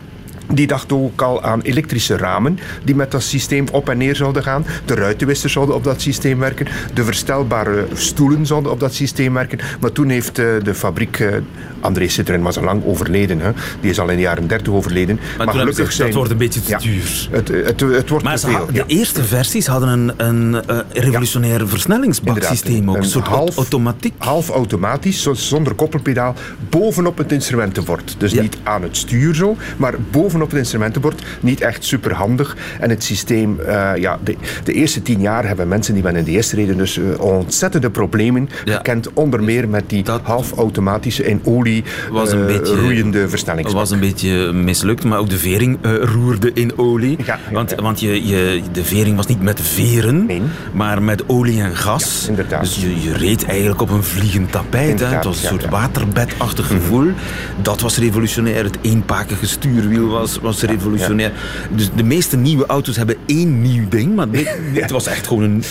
Die 0.53 0.67
dacht 0.67 0.93
ook 0.93 1.23
al 1.23 1.43
aan 1.43 1.61
elektrische 1.61 2.17
ramen 2.17 2.59
die 2.85 2.95
met 2.95 3.11
dat 3.11 3.23
systeem 3.23 3.67
op 3.73 3.89
en 3.89 3.99
neer 3.99 4.17
zouden 4.17 4.43
gaan. 4.43 4.67
De 4.85 4.95
ruitenwissers 4.95 5.53
zouden 5.53 5.75
op 5.75 5.85
dat 5.85 6.01
systeem 6.01 6.39
werken. 6.39 6.67
De 6.95 7.05
verstelbare 7.05 7.87
stoelen 7.95 8.47
zouden 8.47 8.73
op 8.73 8.81
dat 8.81 8.95
systeem 8.95 9.33
werken. 9.33 9.59
Maar 9.81 9.93
toen 9.93 10.09
heeft 10.09 10.39
eh, 10.39 10.47
de 10.63 10.75
fabriek, 10.75 11.19
uh, 11.19 11.35
André 11.81 12.09
Citroën 12.09 12.43
was 12.43 12.57
al 12.57 12.65
lang 12.65 12.85
overleden. 12.85 13.41
Hè. 13.41 13.51
Die 13.81 13.91
is 13.91 14.01
al 14.01 14.09
in 14.09 14.17
de 14.17 14.23
jaren 14.23 14.47
30 14.47 14.73
overleden. 14.73 15.21
Maar, 15.37 15.47
maar 15.47 15.55
gelukkig 15.55 15.93
zijn, 15.93 16.09
dat 16.09 16.17
wordt 16.17 16.33
een 16.33 16.39
beetje 16.39 16.63
te 16.63 16.77
duur. 16.81 17.29
Het, 17.31 17.49
het, 17.49 17.81
het, 17.81 18.09
wordt 18.09 18.25
maar 18.25 18.39
te 18.39 18.47
veel. 18.47 18.69
de 18.73 18.85
eerste 18.87 19.25
versies 19.25 19.67
hadden 19.67 19.89
een, 19.89 20.13
een 20.17 20.65
uh, 20.71 20.79
revolutionair 20.93 21.69
versnellingsbaksysteem 21.69 22.91
ook. 22.91 22.97
Een, 22.97 23.05
soort 23.05 23.27
half, 23.27 23.57
automatiek. 23.57 24.15
Half 24.19 24.49
automatisch, 24.49 25.29
zonder 25.33 25.75
koppelpedaal, 25.75 26.35
bovenop 26.69 27.19
het 27.19 27.33
instrumentenbord. 27.33 28.15
Dus 28.19 28.33
niet 28.33 28.57
aan 28.63 28.83
het 28.83 28.97
stuur 28.97 29.35
zo, 29.35 29.57
maar 29.77 29.95
bovenop 30.11 30.40
op 30.43 30.51
het 30.51 30.59
instrumentenbord. 30.59 31.23
Niet 31.41 31.61
echt 31.61 31.85
super 31.85 32.15
handig. 32.15 32.57
En 32.81 32.91
het 32.91 33.05
systeem, 33.05 33.59
uh, 33.61 33.93
ja, 33.97 34.19
de, 34.25 34.37
de, 34.65 34.73
eerste 34.73 35.03
tien 35.03 35.21
jaar 35.21 35.47
hebben 35.47 35.69
mensen 35.69 35.95
die 35.95 36.03
met 36.03 36.15
een 36.15 36.41
DS 36.41 36.53
reden 36.53 36.77
dus 36.77 36.97
uh, 36.97 37.21
ontzettende 37.21 37.91
problemen 37.91 38.49
ja. 38.65 38.77
gekend. 38.77 39.13
Onder 39.13 39.43
meer 39.43 39.69
met 39.69 39.85
die 39.87 40.03
dat 40.03 40.21
half-automatische 40.23 41.25
in 41.25 41.41
olie 41.45 41.85
was 42.11 42.33
een 42.33 42.39
uh, 42.39 42.47
beetje, 42.47 42.75
roeiende 42.75 43.29
versnellingsbak. 43.29 43.81
was 43.81 43.91
een 43.91 44.01
beetje 44.01 44.53
mislukt, 44.53 45.05
maar 45.05 45.19
ook 45.19 45.31
de 45.31 45.39
vering 45.39 45.79
roerde 46.01 46.51
in 46.55 46.79
olie. 46.79 47.19
Ja, 47.25 47.39
want 47.53 47.75
want 47.75 48.01
je, 48.01 48.27
je, 48.27 48.61
de 48.73 48.85
vering 48.85 49.17
was 49.17 49.27
niet 49.27 49.43
met 49.43 49.61
veren, 49.61 50.27
nee. 50.27 50.43
maar 50.73 51.03
met 51.03 51.29
olie 51.29 51.61
en 51.63 51.77
gas. 51.77 52.29
inderdaad. 52.29 52.61
Dus 52.61 52.77
je, 52.77 53.01
je, 53.03 53.13
reed 53.13 53.45
eigenlijk 53.45 53.81
op 53.81 53.91
een 53.91 54.03
vliegend 54.03 54.53
tapijt. 54.53 55.01
Hè. 55.01 55.07
Het 55.07 55.25
was 55.25 55.43
een 55.43 55.49
soort 55.49 55.69
waterbedachtig 55.69 56.67
gevoel. 56.67 57.01
Mm 57.01 57.07
-hmm. 57.07 57.63
Dat 57.63 57.81
was 57.81 57.99
revolutionair. 57.99 58.65
Het 58.65 58.79
eenpakige 58.83 59.47
stuurwiel 59.47 60.09
was 60.09 60.30
was, 60.39 60.63
revolutionair. 60.63 61.33
Dus 61.71 61.91
de 61.97 62.03
meeste 62.03 62.37
nieuwe 62.37 62.67
auto's 62.67 62.97
hebben 62.97 63.17
één 63.27 63.63
nieuw 63.63 63.89
ding, 63.89 64.15
maar 64.15 64.31
dit, 64.31 64.57
dit 64.75 64.91
was 64.91 65.07
echt 65.07 65.27
gewoon 65.27 65.43
een... 65.43 65.63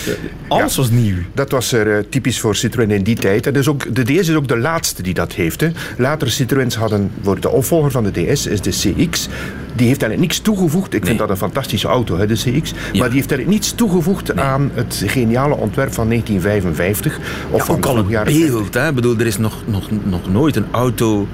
Alles 0.48 0.76
was 0.76 0.90
nieuw. 0.90 1.18
Dat 1.34 1.52
was 1.52 1.72
er 1.72 1.88
uh, 1.88 2.04
typisch 2.10 2.40
voor 2.40 2.56
Citroën 2.56 2.92
in 2.92 3.04
die 3.04 3.16
tijd. 3.16 3.48
En 3.48 3.54
dus 3.54 3.68
ook, 3.68 3.96
de 3.96 4.04
DS 4.04 4.10
is 4.28 4.34
ook 4.34 4.48
de 4.48 4.58
laatste 4.58 5.04
die 5.04 5.14
dat 5.14 5.34
heeft. 5.34 5.62
Hè. 5.62 5.70
Later 5.98 6.32
Citroëns 6.32 6.76
hadden, 6.76 7.12
voor 7.22 7.40
de 7.40 7.50
opvolger 7.50 7.92
van 7.92 8.04
de 8.04 8.12
DS 8.12 8.46
is 8.46 8.62
de 8.62 8.70
CX. 8.70 9.28
Die 9.76 9.88
heeft 9.88 10.02
eigenlijk 10.02 10.20
niks 10.20 10.40
toegevoegd. 10.40 10.94
Ik 10.94 11.00
nee. 11.00 11.08
vind 11.08 11.20
dat 11.20 11.30
een 11.30 11.38
fantastische 11.38 11.88
auto, 11.88 12.18
hè, 12.18 12.28
de 12.28 12.34
CX. 12.34 12.44
Ja. 12.44 13.00
Maar 13.00 13.10
die 13.10 13.20
heeft 13.20 13.32
eigenlijk 13.32 13.48
niets 13.48 13.72
toegevoegd 13.72 14.34
nee. 14.34 14.44
aan 14.44 14.72
het 14.74 15.04
geniale 15.06 15.56
ontwerp 15.56 15.94
van 15.94 16.08
1955. 16.08 17.20
Of 17.50 17.58
ja, 17.58 17.66
van 17.66 17.76
ook 17.76 17.86
al 17.86 17.98
een 17.98 18.24
beeld. 18.24 18.74
Hè? 18.74 18.88
Ik 18.88 18.96
bedoel, 18.96 19.18
er 19.20 19.26
is 19.26 19.38
nog, 19.38 19.54
nog, 19.66 19.90
nog 20.04 20.32
nooit 20.32 20.56
een 20.56 20.68
auto 20.72 21.28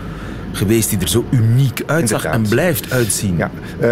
geweest 0.55 0.89
die 0.89 0.99
er 0.99 1.07
zo 1.07 1.25
uniek 1.31 1.83
uitzag 1.85 2.23
Inderdaad. 2.25 2.43
en 2.43 2.55
blijft 2.55 2.91
uitzien. 2.91 3.37
Ja. 3.37 3.51
Uh, 3.81 3.89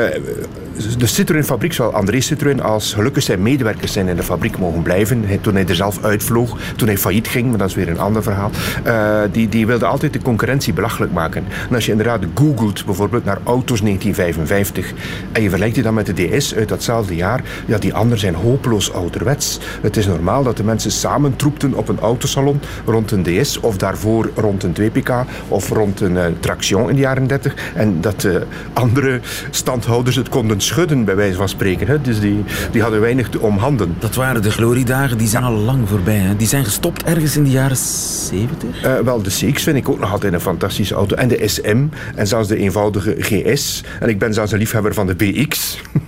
de 0.98 1.06
Citroën-fabriek, 1.08 1.74
zowel 1.74 1.94
André 1.94 2.22
Citroën 2.22 2.62
als 2.62 2.94
gelukkig 2.94 3.24
zijn 3.24 3.42
medewerkers 3.42 3.92
zijn 3.92 4.08
in 4.08 4.16
de 4.16 4.24
fabriek 4.24 4.58
mogen 4.58 4.82
blijven. 4.82 5.26
Toen 5.42 5.54
hij 5.54 5.66
er 5.66 5.76
zelf 5.76 6.04
uitvloog, 6.04 6.58
toen 6.76 6.88
hij 6.88 6.98
failliet 6.98 7.28
ging, 7.28 7.50
maar 7.50 7.58
dat 7.58 7.70
is 7.70 7.76
weer 7.76 7.90
een 7.90 8.00
ander 8.00 8.24
verhaal, 8.24 8.52
uh, 8.86 9.22
die, 9.32 9.50
die 9.50 9.68
wilde 9.68 9.86
altijd 9.86 10.14
de 10.14 10.22
concurrentie 10.22 10.74
belachelijk 10.74 11.12
maken. 11.12 11.46
En 11.70 11.76
als 11.76 11.86
je 11.86 11.92
inderdaad 11.92 12.24
googelt 12.34 12.86
bijvoorbeeld 12.86 13.26
naar 13.26 13.38
auto's 13.44 13.82
1955 13.82 14.94
en 15.32 15.42
je 15.42 15.48
vergelijkt 15.48 15.76
die 15.76 15.84
dan 15.84 15.94
met 15.94 16.06
de 16.06 16.38
DS 16.38 16.56
uit 16.56 16.70
datzelfde 16.70 17.16
jaar, 17.16 17.42
ja, 17.66 17.78
die 17.78 17.94
anderen 17.94 18.20
zijn 18.20 18.36
hopeloos 18.36 18.94
ouderwets. 18.94 19.60
Het 19.82 19.98
is 19.98 20.08
normaal 20.08 20.44
dat 20.44 20.58
de 20.58 20.64
mensen 20.64 20.92
samen 20.92 21.36
troepten 21.36 21.74
op 21.74 21.88
een 21.88 22.00
autosalon 22.00 22.60
rond 22.86 23.12
een 23.12 23.24
DS 23.24 23.60
of 23.60 23.78
daarvoor 23.78 24.30
rond 24.36 24.64
een 24.64 24.76
2PK 24.82 25.12
of 25.48 25.70
rond 25.70 26.02
een 26.02 26.16
uh, 26.16 26.26
Traction 26.40 26.90
in 26.90 26.96
de 26.96 27.02
jaren 27.02 27.28
30 27.28 27.54
en 27.76 28.02
dat 28.02 28.22
de 28.22 28.46
andere 28.74 29.20
standhouders 29.50 30.16
het 30.16 30.30
konden 30.30 30.62
schudden, 30.64 31.06
bij 31.06 31.16
wijze 31.16 31.38
van 31.38 31.50
spreken. 31.50 31.88
Hè. 31.88 32.02
Dus 32.02 32.20
die, 32.20 32.44
die 32.72 32.82
hadden 32.82 33.02
weinig 33.02 33.30
te 33.30 33.40
omhanden. 33.40 33.96
Dat 34.00 34.16
waren 34.16 34.42
de 34.42 34.52
gloriedagen, 34.52 35.18
die 35.18 35.28
zijn 35.28 35.44
al 35.44 35.54
lang 35.54 35.90
voorbij. 35.90 36.18
Hè. 36.18 36.36
Die 36.36 36.48
zijn 36.48 36.66
gestopt 36.66 37.04
ergens 37.04 37.38
in 37.38 37.44
de 37.44 37.50
jaren 37.50 37.78
70? 37.78 38.86
Uh, 38.86 39.00
wel, 39.00 39.22
de 39.22 39.30
CX 39.30 39.64
vind 39.64 39.78
ik 39.78 39.90
ook 39.90 40.00
nog 40.00 40.12
altijd 40.12 40.34
een 40.34 40.42
fantastische 40.42 40.96
auto. 40.96 41.16
En 41.16 41.28
de 41.28 41.48
SM, 41.48 41.86
en 42.16 42.28
zelfs 42.28 42.48
de 42.48 42.58
eenvoudige 42.58 43.16
GS. 43.18 43.84
En 44.00 44.10
ik 44.10 44.20
ben 44.20 44.34
zelfs 44.34 44.52
een 44.52 44.60
liefhebber 44.60 44.94
van 44.94 45.08
de 45.08 45.16
BX. 45.16 45.82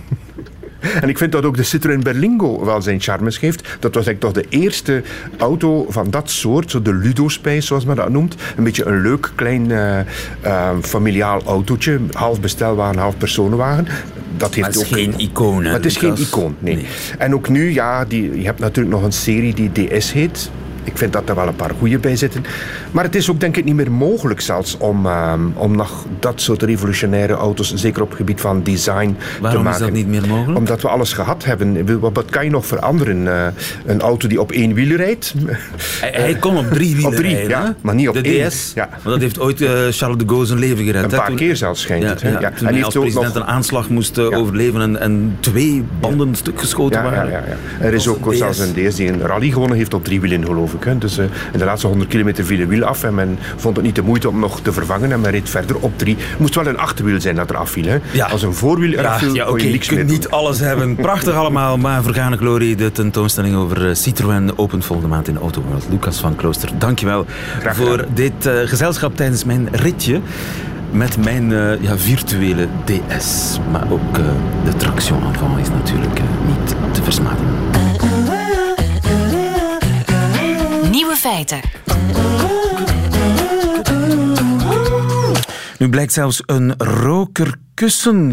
En 1.00 1.08
ik 1.08 1.18
vind 1.18 1.32
dat 1.32 1.44
ook 1.44 1.56
de 1.56 1.62
Citroën 1.62 2.02
Berlingo 2.02 2.64
wel 2.64 2.82
zijn 2.82 3.00
charmes 3.00 3.38
geeft. 3.38 3.76
Dat 3.80 3.94
was 3.94 4.06
eigenlijk 4.06 4.20
toch 4.20 4.44
de 4.44 4.56
eerste 4.58 5.02
auto 5.38 5.86
van 5.88 6.10
dat 6.10 6.30
soort, 6.30 6.70
zo 6.70 6.82
de 6.82 6.94
Ludo-Space 6.94 7.66
zoals 7.66 7.84
men 7.84 7.96
dat 7.96 8.08
noemt. 8.08 8.34
Een 8.56 8.64
beetje 8.64 8.84
een 8.84 9.00
leuk 9.00 9.30
klein 9.34 9.70
uh, 9.70 9.98
uh, 10.44 10.70
familiaal 10.82 11.42
autootje. 11.42 12.00
Half 12.12 12.40
bestelwagen, 12.40 12.98
half 12.98 13.16
personenwagen. 13.16 13.86
Dat 14.36 14.54
heeft 14.54 14.60
maar 14.60 14.76
het 14.76 14.76
is 14.76 14.82
ook, 14.82 14.98
geen 14.98 15.18
icoon. 15.18 15.62
Maar 15.62 15.72
het 15.72 15.84
is 15.84 15.96
geen 15.96 16.16
icoon, 16.16 16.56
nee. 16.58 16.74
nee. 16.74 16.86
En 17.18 17.34
ook 17.34 17.48
nu, 17.48 17.72
ja, 17.72 18.04
die, 18.04 18.38
je 18.38 18.44
hebt 18.44 18.58
natuurlijk 18.58 18.94
nog 18.94 19.04
een 19.04 19.12
serie 19.12 19.54
die 19.54 19.88
DS 19.88 20.12
heet. 20.12 20.50
Ik 20.86 20.98
vind 20.98 21.12
dat 21.12 21.28
er 21.28 21.34
wel 21.34 21.46
een 21.46 21.56
paar 21.56 21.72
goede 21.78 21.98
bij 21.98 22.16
zitten. 22.16 22.44
Maar 22.90 23.04
het 23.04 23.14
is 23.14 23.30
ook 23.30 23.40
denk 23.40 23.56
ik 23.56 23.64
niet 23.64 23.74
meer 23.74 23.92
mogelijk 23.92 24.40
zelfs 24.40 24.76
om, 24.78 25.06
um, 25.06 25.52
om 25.56 25.76
nog 25.76 26.06
dat 26.20 26.40
soort 26.40 26.62
revolutionaire 26.62 27.32
auto's, 27.32 27.74
zeker 27.74 28.02
op 28.02 28.08
het 28.08 28.16
gebied 28.16 28.40
van 28.40 28.62
design, 28.62 29.16
Waarom 29.40 29.58
te 29.58 29.64
maken. 29.64 29.80
is 29.80 29.86
dat 29.86 29.96
niet 29.96 30.06
meer 30.06 30.26
mogelijk? 30.26 30.58
Omdat 30.58 30.82
we 30.82 30.88
alles 30.88 31.12
gehad 31.12 31.44
hebben. 31.44 32.00
Wat, 32.00 32.12
wat 32.14 32.30
kan 32.30 32.44
je 32.44 32.50
nog 32.50 32.66
veranderen? 32.66 33.22
Uh, 33.22 33.46
een 33.86 34.00
auto 34.00 34.28
die 34.28 34.40
op 34.40 34.52
één 34.52 34.74
wiel 34.74 34.96
rijdt? 34.96 35.34
Hij, 36.00 36.10
hij 36.12 36.34
kon 36.34 36.56
op 36.56 36.70
drie 36.70 36.94
wielen 36.94 37.10
op 37.10 37.16
drie, 37.16 37.34
rijden. 37.34 37.50
Ja, 37.50 37.74
maar 37.80 37.94
niet 37.94 38.08
op 38.08 38.14
de 38.14 38.22
één. 38.22 38.48
DS. 38.48 38.72
Ja. 38.74 38.88
Maar 39.02 39.12
dat 39.12 39.20
heeft 39.20 39.40
ooit 39.40 39.60
uh, 39.60 39.68
Charles 39.68 40.16
de 40.16 40.24
Gaulle 40.26 40.46
zijn 40.46 40.58
leven 40.58 40.84
gered. 40.84 41.02
Een 41.02 41.10
paar 41.10 41.26
toen, 41.26 41.36
keer 41.36 41.56
zelfs 41.56 41.80
schijnt 41.80 42.02
ja, 42.02 42.08
het. 42.08 42.22
Hè? 42.22 42.30
Ja, 42.30 42.40
ja. 42.40 42.50
Toen 42.50 42.68
en 42.68 42.74
hij 42.74 42.84
als 42.84 42.94
president 42.94 43.34
nog... 43.34 43.42
een 43.42 43.48
aanslag 43.48 43.88
moest 43.88 44.18
uh, 44.18 44.38
overleven 44.38 44.80
en, 44.80 45.00
en, 45.00 45.36
twee 45.40 45.84
banden 46.00 46.34
stuk 46.34 46.60
geschoten 46.60 47.02
waren. 47.02 47.30
Ja, 47.30 47.38
ja, 47.38 47.44
ja. 47.78 47.84
Er 47.84 47.94
is 47.94 48.08
ook 48.08 48.34
zelfs 48.34 48.58
een 48.58 48.72
DS 48.72 48.94
die 48.94 49.08
een 49.08 49.20
rally 49.20 49.50
gewonnen 49.50 49.76
heeft 49.76 49.94
op 49.94 50.04
drie 50.04 50.20
wielen 50.20 50.44
geloof 50.44 50.72
ik. 50.72 50.75
Hè. 50.84 50.98
Dus 50.98 51.18
in 51.18 51.30
de 51.58 51.64
laatste 51.64 51.86
100 51.86 52.10
kilometer 52.10 52.44
viel 52.44 52.58
de 52.58 52.66
wiel 52.66 52.84
af 52.84 53.02
en 53.02 53.14
men 53.14 53.38
vond 53.56 53.76
het 53.76 53.84
niet 53.84 53.94
de 53.94 54.02
moeite 54.02 54.28
om 54.28 54.38
nog 54.38 54.60
te 54.60 54.72
vervangen 54.72 55.12
en 55.12 55.20
men 55.20 55.30
reed 55.30 55.50
verder 55.50 55.76
op 55.80 55.98
drie. 55.98 56.16
Het 56.18 56.38
moest 56.38 56.54
wel 56.54 56.66
een 56.66 56.78
achterwiel 56.78 57.20
zijn 57.20 57.36
dat 57.36 57.50
eraf 57.50 57.70
viel. 57.70 57.84
Hè? 57.84 57.98
Ja. 58.10 58.26
Als 58.26 58.42
een 58.42 58.54
voorwiel 58.54 58.92
eraf 58.92 59.18
viel, 59.18 59.34
ja, 59.34 59.48
okay, 59.48 59.64
je 59.66 59.70
niks 59.72 59.88
je 59.88 59.94
kunt 59.94 60.10
niet 60.10 60.28
alles 60.28 60.60
hebben. 60.60 60.94
Prachtig 61.06 61.34
allemaal, 61.34 61.76
maar 61.76 62.02
vergane 62.02 62.36
glorie. 62.36 62.76
De 62.76 62.92
tentoonstelling 62.92 63.56
over 63.56 63.96
Citroën 63.96 64.58
opent 64.58 64.84
volgende 64.84 65.10
maand 65.10 65.28
in 65.28 65.38
Autoworld. 65.38 65.86
Lucas 65.90 66.18
van 66.18 66.36
Klooster, 66.36 66.70
dankjewel 66.78 67.26
voor 67.62 68.04
dit 68.14 68.46
uh, 68.46 68.52
gezelschap 68.64 69.16
tijdens 69.16 69.44
mijn 69.44 69.68
ritje 69.72 70.20
met 70.90 71.24
mijn 71.24 71.50
uh, 71.50 71.82
ja, 71.82 71.98
virtuele 71.98 72.68
DS. 72.84 73.58
Maar 73.70 73.90
ook 73.90 74.18
uh, 74.18 74.24
de 74.64 74.76
traction 74.76 75.22
avant 75.22 75.60
is 75.60 75.68
natuurlijk 75.68 76.20
niet 76.46 76.76
te 76.92 77.02
versmaden. 77.02 77.75
Nieuwe 80.96 81.16
feiten. 81.16 81.60
Nu 85.78 85.88
blijkt 85.88 86.12
zelfs 86.12 86.42
een 86.46 86.74
roker 86.78 87.54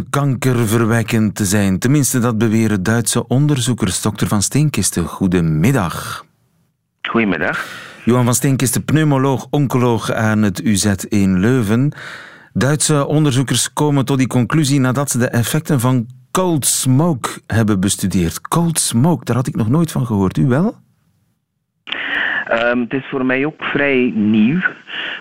kankerverwekkend 0.09 1.35
te 1.35 1.45
zijn. 1.45 1.79
Tenminste, 1.79 2.19
dat 2.19 2.37
beweren 2.37 2.83
Duitse 2.83 3.27
onderzoekers. 3.27 4.01
Dokter 4.01 4.27
van 4.27 4.41
Steenkisten, 4.41 5.05
goedemiddag. 5.05 6.25
Goedemiddag. 7.01 7.65
Johan 8.05 8.25
van 8.25 8.35
Steenkisten, 8.35 8.85
pneumoloog, 8.85 9.47
oncoloog 9.49 10.11
aan 10.11 10.41
het 10.41 10.61
UZ 10.61 10.85
in 11.09 11.39
Leuven. 11.39 11.93
Duitse 12.53 13.07
onderzoekers 13.07 13.73
komen 13.73 14.05
tot 14.05 14.17
die 14.17 14.27
conclusie 14.27 14.79
nadat 14.79 15.11
ze 15.11 15.17
de 15.17 15.27
effecten 15.27 15.79
van 15.79 16.07
cold 16.31 16.65
smoke 16.65 17.29
hebben 17.47 17.79
bestudeerd. 17.79 18.41
Cold 18.41 18.79
smoke, 18.79 19.25
daar 19.25 19.35
had 19.35 19.47
ik 19.47 19.55
nog 19.55 19.69
nooit 19.69 19.91
van 19.91 20.05
gehoord. 20.05 20.37
U 20.37 20.47
wel? 20.47 20.81
Um, 22.51 22.79
het 22.79 22.93
is 22.93 23.05
voor 23.09 23.25
mij 23.25 23.45
ook 23.45 23.63
vrij 23.63 24.11
nieuw. 24.15 24.59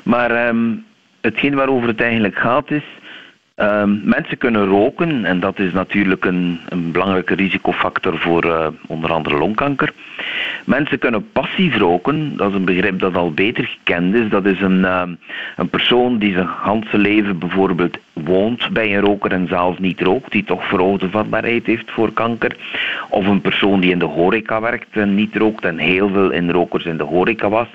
Maar 0.02 0.48
um, 0.48 0.84
hetgeen 1.20 1.54
waarover 1.54 1.88
het 1.88 2.00
eigenlijk 2.00 2.36
gaat 2.36 2.70
is. 2.70 2.84
Um, 3.62 4.00
mensen 4.04 4.38
kunnen 4.38 4.66
roken 4.66 5.24
en 5.24 5.40
dat 5.40 5.58
is 5.58 5.72
natuurlijk 5.72 6.24
een, 6.24 6.60
een 6.68 6.92
belangrijke 6.92 7.34
risicofactor 7.34 8.18
voor 8.18 8.44
uh, 8.44 8.66
onder 8.86 9.12
andere 9.12 9.36
longkanker. 9.36 9.92
Mensen 10.64 10.98
kunnen 10.98 11.30
passief 11.32 11.76
roken, 11.76 12.36
dat 12.36 12.48
is 12.48 12.54
een 12.54 12.64
begrip 12.64 12.98
dat 12.98 13.16
al 13.16 13.32
beter 13.32 13.64
gekend 13.64 14.14
is. 14.14 14.28
Dat 14.28 14.44
is 14.44 14.60
een, 14.60 14.78
uh, 14.78 15.02
een 15.56 15.68
persoon 15.68 16.18
die 16.18 16.32
zijn 16.32 16.48
hele 16.62 17.02
leven 17.02 17.38
bijvoorbeeld 17.38 17.98
woont 18.12 18.70
bij 18.72 18.94
een 18.96 19.00
roker 19.00 19.32
en 19.32 19.48
zelf 19.48 19.78
niet 19.78 20.00
rookt, 20.00 20.32
die 20.32 20.44
toch 20.44 20.68
verhoogde 20.68 21.10
vatbaarheid 21.10 21.66
heeft 21.66 21.90
voor 21.90 22.12
kanker. 22.12 22.56
Of 23.08 23.26
een 23.26 23.40
persoon 23.40 23.80
die 23.80 23.90
in 23.90 23.98
de 23.98 24.04
horeca 24.04 24.60
werkt 24.60 24.96
en 24.96 25.14
niet 25.14 25.36
rookt 25.36 25.64
en 25.64 25.78
heel 25.78 26.08
veel 26.08 26.30
in 26.30 26.50
rokers 26.50 26.84
in 26.84 26.96
de 26.96 27.04
horeca 27.04 27.48
was 27.48 27.68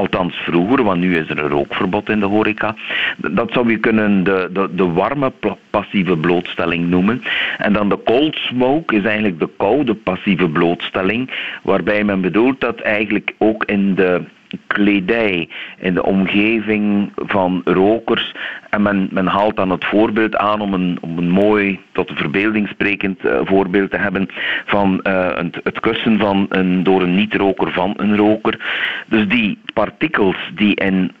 Althans 0.00 0.36
vroeger, 0.36 0.82
want 0.82 1.00
nu 1.00 1.16
is 1.16 1.28
er 1.28 1.38
een 1.38 1.48
rookverbod 1.48 2.08
in 2.08 2.20
de 2.20 2.26
horeca. 2.26 2.74
Dat 3.16 3.52
zou 3.52 3.70
je 3.70 3.78
kunnen 3.78 4.24
de, 4.24 4.48
de, 4.52 4.68
de 4.74 4.88
warme 4.92 5.32
passieve 5.70 6.16
blootstelling 6.16 6.88
noemen. 6.88 7.22
En 7.58 7.72
dan 7.72 7.88
de 7.88 8.02
cold 8.04 8.36
smoke 8.36 8.96
is 8.96 9.04
eigenlijk 9.04 9.38
de 9.38 9.48
koude 9.56 9.94
passieve 9.94 10.48
blootstelling, 10.48 11.30
waarbij 11.62 12.04
men 12.04 12.20
bedoelt 12.20 12.60
dat 12.60 12.80
eigenlijk 12.80 13.34
ook 13.38 13.64
in 13.64 13.94
de 13.94 14.22
kledij, 14.66 15.48
in 15.78 15.94
de 15.94 16.04
omgeving 16.04 17.12
van 17.16 17.60
rokers. 17.64 18.34
En 18.70 18.82
men, 18.82 19.08
men 19.10 19.26
haalt 19.26 19.56
dan 19.56 19.70
het 19.70 19.84
voorbeeld 19.84 20.36
aan 20.36 20.60
om 20.60 20.74
een, 20.74 20.98
om 21.00 21.18
een 21.18 21.30
mooi, 21.30 21.80
tot 21.92 22.08
de 22.08 22.14
verbeelding 22.14 22.68
sprekend 22.68 23.24
uh, 23.24 23.40
voorbeeld 23.44 23.90
te 23.90 23.96
hebben 23.96 24.28
van 24.64 25.00
het, 25.02 25.60
het, 25.62 25.80
kussen 25.80 26.18
van 26.18 26.46
een, 26.48 26.82
door 26.82 27.02
een 27.02 27.14
niet-roker 27.14 27.72
van 27.72 27.94
een 27.96 28.16
roker. 28.16 28.60
Dus 29.06 29.28
die 29.28 29.58
partikels 29.74 30.50
die 30.54 30.74
in 30.74 31.12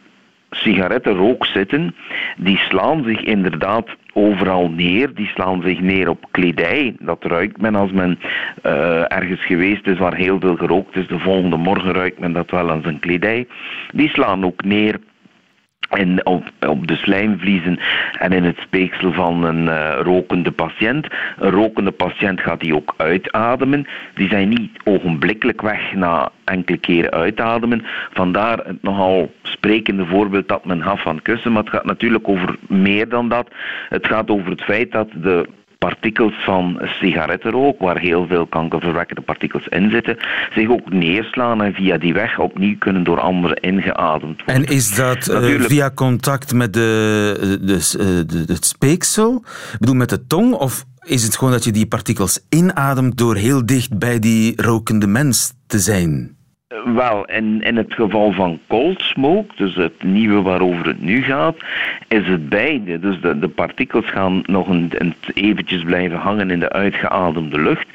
sigarettenrook 0.50 1.46
zitten, 1.46 1.94
die 2.36 2.56
slaan 2.56 3.04
zich 3.04 3.20
inderdaad 3.20 3.88
overal 4.12 4.70
neer. 4.70 5.14
Die 5.14 5.26
slaan 5.26 5.62
zich 5.62 5.80
neer 5.80 6.08
op 6.08 6.26
kledij. 6.30 6.94
Dat 6.98 7.24
ruikt 7.24 7.60
men 7.60 7.74
als 7.74 7.92
men 7.92 8.18
uh, 8.66 9.12
ergens 9.12 9.44
geweest 9.44 9.86
is 9.86 9.98
waar 9.98 10.14
heel 10.14 10.40
veel 10.40 10.56
gerookt 10.56 10.96
is. 10.96 11.06
De 11.06 11.18
volgende 11.18 11.56
morgen 11.56 11.92
ruikt 11.92 12.18
men 12.18 12.32
dat 12.32 12.50
wel 12.50 12.70
aan 12.70 12.82
zijn 12.82 12.98
kledij. 12.98 13.46
Die 13.92 14.08
slaan 14.08 14.44
ook 14.44 14.64
neer 14.64 14.98
en 15.90 16.26
op, 16.26 16.44
op 16.68 16.86
de 16.86 16.96
slijmvliezen 16.96 17.78
en 18.18 18.32
in 18.32 18.44
het 18.44 18.58
speeksel 18.58 19.12
van 19.12 19.44
een 19.44 19.64
uh, 19.64 19.98
rokende 20.02 20.50
patiënt. 20.50 21.06
Een 21.38 21.50
rokende 21.50 21.90
patiënt 21.90 22.40
gaat 22.40 22.60
die 22.60 22.74
ook 22.74 22.94
uitademen. 22.96 23.86
Die 24.14 24.28
zijn 24.28 24.48
niet 24.48 24.70
ogenblikkelijk 24.84 25.62
weg 25.62 25.94
na 25.94 26.30
enkele 26.44 26.78
keren 26.78 27.10
uitademen. 27.10 27.84
Vandaar 28.12 28.58
het 28.58 28.82
nogal 28.82 29.30
sprekende 29.42 30.06
voorbeeld 30.06 30.48
dat 30.48 30.64
men 30.64 30.82
gaf 30.82 31.02
van 31.02 31.22
kussen. 31.22 31.52
Maar 31.52 31.62
het 31.62 31.72
gaat 31.72 31.84
natuurlijk 31.84 32.28
over 32.28 32.56
meer 32.68 33.08
dan 33.08 33.28
dat. 33.28 33.50
Het 33.88 34.06
gaat 34.06 34.30
over 34.30 34.50
het 34.50 34.62
feit 34.62 34.92
dat 34.92 35.08
de 35.14 35.48
partikels 35.88 36.34
van 36.44 36.78
sigarettenrook, 36.82 37.78
waar 37.78 37.98
heel 37.98 38.26
veel 38.26 38.46
kankerverwekkende 38.46 39.22
partikels 39.22 39.66
in 39.68 39.90
zitten, 39.90 40.16
zich 40.54 40.68
ook 40.68 40.92
neerslaan 40.92 41.62
en 41.62 41.72
via 41.74 41.98
die 41.98 42.12
weg 42.12 42.38
opnieuw 42.38 42.78
kunnen 42.78 43.04
door 43.04 43.20
anderen 43.20 43.56
ingeademd 43.56 44.42
worden. 44.44 44.66
En 44.66 44.74
is 44.74 44.94
dat 44.94 45.28
uh, 45.28 45.60
via 45.60 45.90
contact 45.90 46.52
met 46.52 46.72
de, 46.72 47.58
de, 47.62 48.24
de, 48.26 48.52
het 48.52 48.64
speeksel? 48.64 49.44
Ik 49.72 49.78
bedoel, 49.78 49.94
met 49.94 50.08
de 50.08 50.26
tong? 50.26 50.52
Of 50.52 50.84
is 51.04 51.22
het 51.22 51.36
gewoon 51.36 51.52
dat 51.52 51.64
je 51.64 51.72
die 51.72 51.86
partikels 51.86 52.46
inademt 52.48 53.18
door 53.18 53.36
heel 53.36 53.66
dicht 53.66 53.98
bij 53.98 54.18
die 54.18 54.62
rokende 54.62 55.06
mens 55.06 55.52
te 55.66 55.78
zijn? 55.78 56.38
Wel, 56.94 57.24
in, 57.24 57.62
in 57.62 57.76
het 57.76 57.94
geval 57.94 58.32
van 58.32 58.60
cold 58.66 59.02
smoke, 59.02 59.54
dus 59.56 59.74
het 59.74 60.02
nieuwe 60.02 60.42
waarover 60.42 60.86
het 60.86 61.02
nu 61.02 61.22
gaat, 61.22 61.56
is 62.08 62.26
het 62.26 62.48
beide. 62.48 62.98
Dus 62.98 63.20
de, 63.20 63.38
de 63.38 63.48
partikels 63.48 64.10
gaan 64.10 64.42
nog 64.46 64.68
een, 64.68 64.90
een, 64.98 65.14
eventjes 65.34 65.82
blijven 65.82 66.18
hangen 66.18 66.50
in 66.50 66.60
de 66.60 66.72
uitgeademde 66.72 67.60
lucht, 67.60 67.86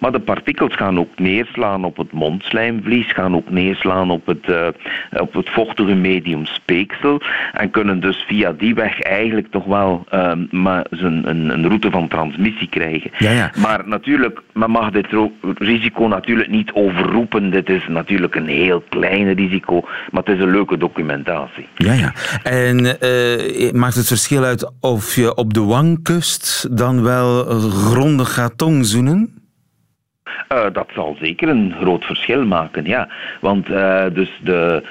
maar 0.00 0.12
de 0.12 0.20
partikels 0.20 0.74
gaan 0.74 0.98
ook 0.98 1.18
neerslaan 1.18 1.84
op 1.84 1.96
het 1.96 2.12
mondslijmvlies, 2.12 3.12
gaan 3.12 3.34
ook 3.34 3.50
neerslaan 3.50 4.10
op 4.10 4.26
het, 4.26 4.48
uh, 4.48 4.66
op 5.10 5.34
het 5.34 5.50
vochtige 5.50 5.94
medium 5.94 6.46
speeksel 6.46 7.20
en 7.52 7.70
kunnen 7.70 8.00
dus 8.00 8.24
via 8.26 8.52
die 8.52 8.74
weg 8.74 9.00
eigenlijk 9.00 9.50
toch 9.50 9.64
wel 9.64 10.04
uh, 10.14 10.32
maar 10.50 10.86
een, 10.90 11.28
een, 11.28 11.48
een, 11.48 11.66
route 11.66 11.90
van 11.90 12.08
transmissie 12.08 12.68
krijgen. 12.68 13.10
Ja, 13.18 13.30
ja. 13.30 13.50
Maar 13.60 13.88
natuurlijk, 13.88 14.42
men 14.52 14.70
mag 14.70 14.90
dit 14.90 15.06
risico 15.58 16.06
natuurlijk 16.06 16.50
niet 16.50 16.72
overroepen. 16.72 17.50
Dit 17.50 17.68
is 17.68 17.86
natuurlijk 17.88 18.23
een 18.32 18.46
heel 18.46 18.82
klein 18.88 19.34
risico, 19.34 19.80
maar 20.10 20.22
het 20.22 20.34
is 20.34 20.40
een 20.40 20.50
leuke 20.50 20.76
documentatie. 20.76 21.66
Ja, 21.76 21.92
ja. 21.92 22.12
En 22.42 22.84
uh, 22.84 23.72
maakt 23.72 23.94
het 23.94 24.06
verschil 24.06 24.44
uit 24.44 24.72
of 24.80 25.14
je 25.14 25.34
op 25.34 25.54
de 25.54 25.62
wang 25.62 26.02
kust 26.02 26.76
dan 26.78 27.02
wel 27.02 27.44
grondig 27.70 28.34
gaat 28.34 28.58
tongzoenen? 28.58 29.42
Uh, 30.52 30.64
dat 30.72 30.88
zal 30.94 31.16
zeker 31.20 31.48
een 31.48 31.74
groot 31.80 32.04
verschil 32.04 32.44
maken, 32.44 32.84
ja. 32.84 33.08
Want 33.40 33.68
uh, 33.68 34.04
dus 34.12 34.40
de, 34.42 34.82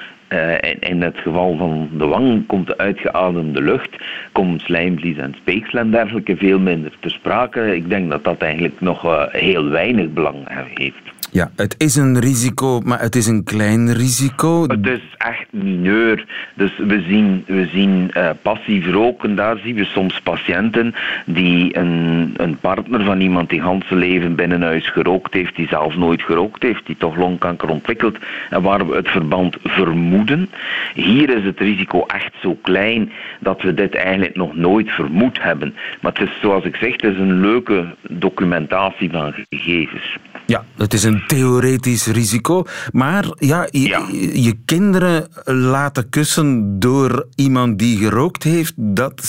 in, 0.60 0.80
in, 0.80 1.02
het 1.02 1.18
geval 1.18 1.56
van 1.56 1.88
de 1.92 2.06
wang 2.06 2.46
komt 2.46 2.66
de 2.66 2.78
uitgeademde 2.78 3.62
lucht, 3.62 3.90
komt 4.32 4.60
slijmvlies 4.60 5.16
en 5.16 5.34
speeksel 5.36 5.78
en 5.78 5.90
dergelijke 5.90 6.36
veel 6.36 6.58
minder 6.58 6.92
ter 7.00 7.10
sprake. 7.10 7.76
Ik 7.76 7.88
denk 7.88 8.10
dat 8.10 8.24
dat 8.24 8.38
eigenlijk 8.38 8.80
nog 8.80 9.28
heel 9.30 9.68
weinig 9.68 10.08
belang 10.08 10.36
heeft. 10.74 11.13
Ja, 11.34 11.50
het 11.56 11.74
is 11.78 11.96
een 11.96 12.18
risico, 12.18 12.80
maar 12.80 13.00
het 13.00 13.16
is 13.16 13.26
een 13.26 13.44
klein 13.44 13.92
risico. 13.92 14.62
Het 14.62 14.86
is 14.86 15.00
echt 15.18 15.46
mineur. 15.50 16.26
Dus 16.54 16.70
we 16.76 17.04
zien, 17.08 17.44
we 17.46 17.68
zien 17.72 18.10
uh, 18.16 18.30
passief 18.42 18.90
roken, 18.90 19.34
daar 19.34 19.56
zien 19.64 19.74
we 19.74 19.84
soms 19.84 20.20
patiënten 20.20 20.94
die 21.26 21.78
een, 21.78 22.34
een 22.36 22.56
partner 22.56 23.04
van 23.04 23.20
iemand 23.20 23.48
die 23.48 23.60
hans 23.60 23.84
leven 23.90 24.34
binnen 24.34 24.62
huis 24.62 24.90
gerookt 24.90 25.34
heeft, 25.34 25.56
die 25.56 25.68
zelf 25.68 25.96
nooit 25.96 26.22
gerookt 26.22 26.62
heeft, 26.62 26.86
die 26.86 26.96
toch 26.96 27.16
longkanker 27.16 27.68
ontwikkelt 27.68 28.16
en 28.50 28.62
waar 28.62 28.88
we 28.88 28.96
het 28.96 29.08
verband 29.08 29.56
vermoeden. 29.62 30.50
Hier 30.94 31.36
is 31.36 31.44
het 31.44 31.58
risico 31.58 32.06
echt 32.06 32.32
zo 32.42 32.58
klein 32.62 33.12
dat 33.40 33.62
we 33.62 33.74
dit 33.74 33.94
eigenlijk 33.94 34.36
nog 34.36 34.56
nooit 34.56 34.90
vermoed 34.90 35.42
hebben. 35.42 35.74
Maar 36.00 36.12
het 36.12 36.28
is 36.28 36.40
zoals 36.40 36.64
ik 36.64 36.76
zeg, 36.76 36.92
het 36.92 37.04
is 37.04 37.18
een 37.18 37.40
leuke 37.40 37.94
documentatie 38.08 39.10
van 39.10 39.34
gegevens. 39.48 40.16
Ja, 40.46 40.64
het 40.76 40.92
is 40.92 41.04
een 41.04 41.23
theoretisch 41.26 42.06
risico. 42.06 42.64
Maar 42.92 43.24
ja, 43.38 43.66
je, 43.70 44.62
kinderen 44.64 45.28
laten 45.44 46.08
kussen 46.08 46.80
door 46.80 47.26
iemand 47.36 47.78
die 47.78 47.98
gerookt 47.98 48.42
heeft, 48.42 48.72
dat 48.76 49.20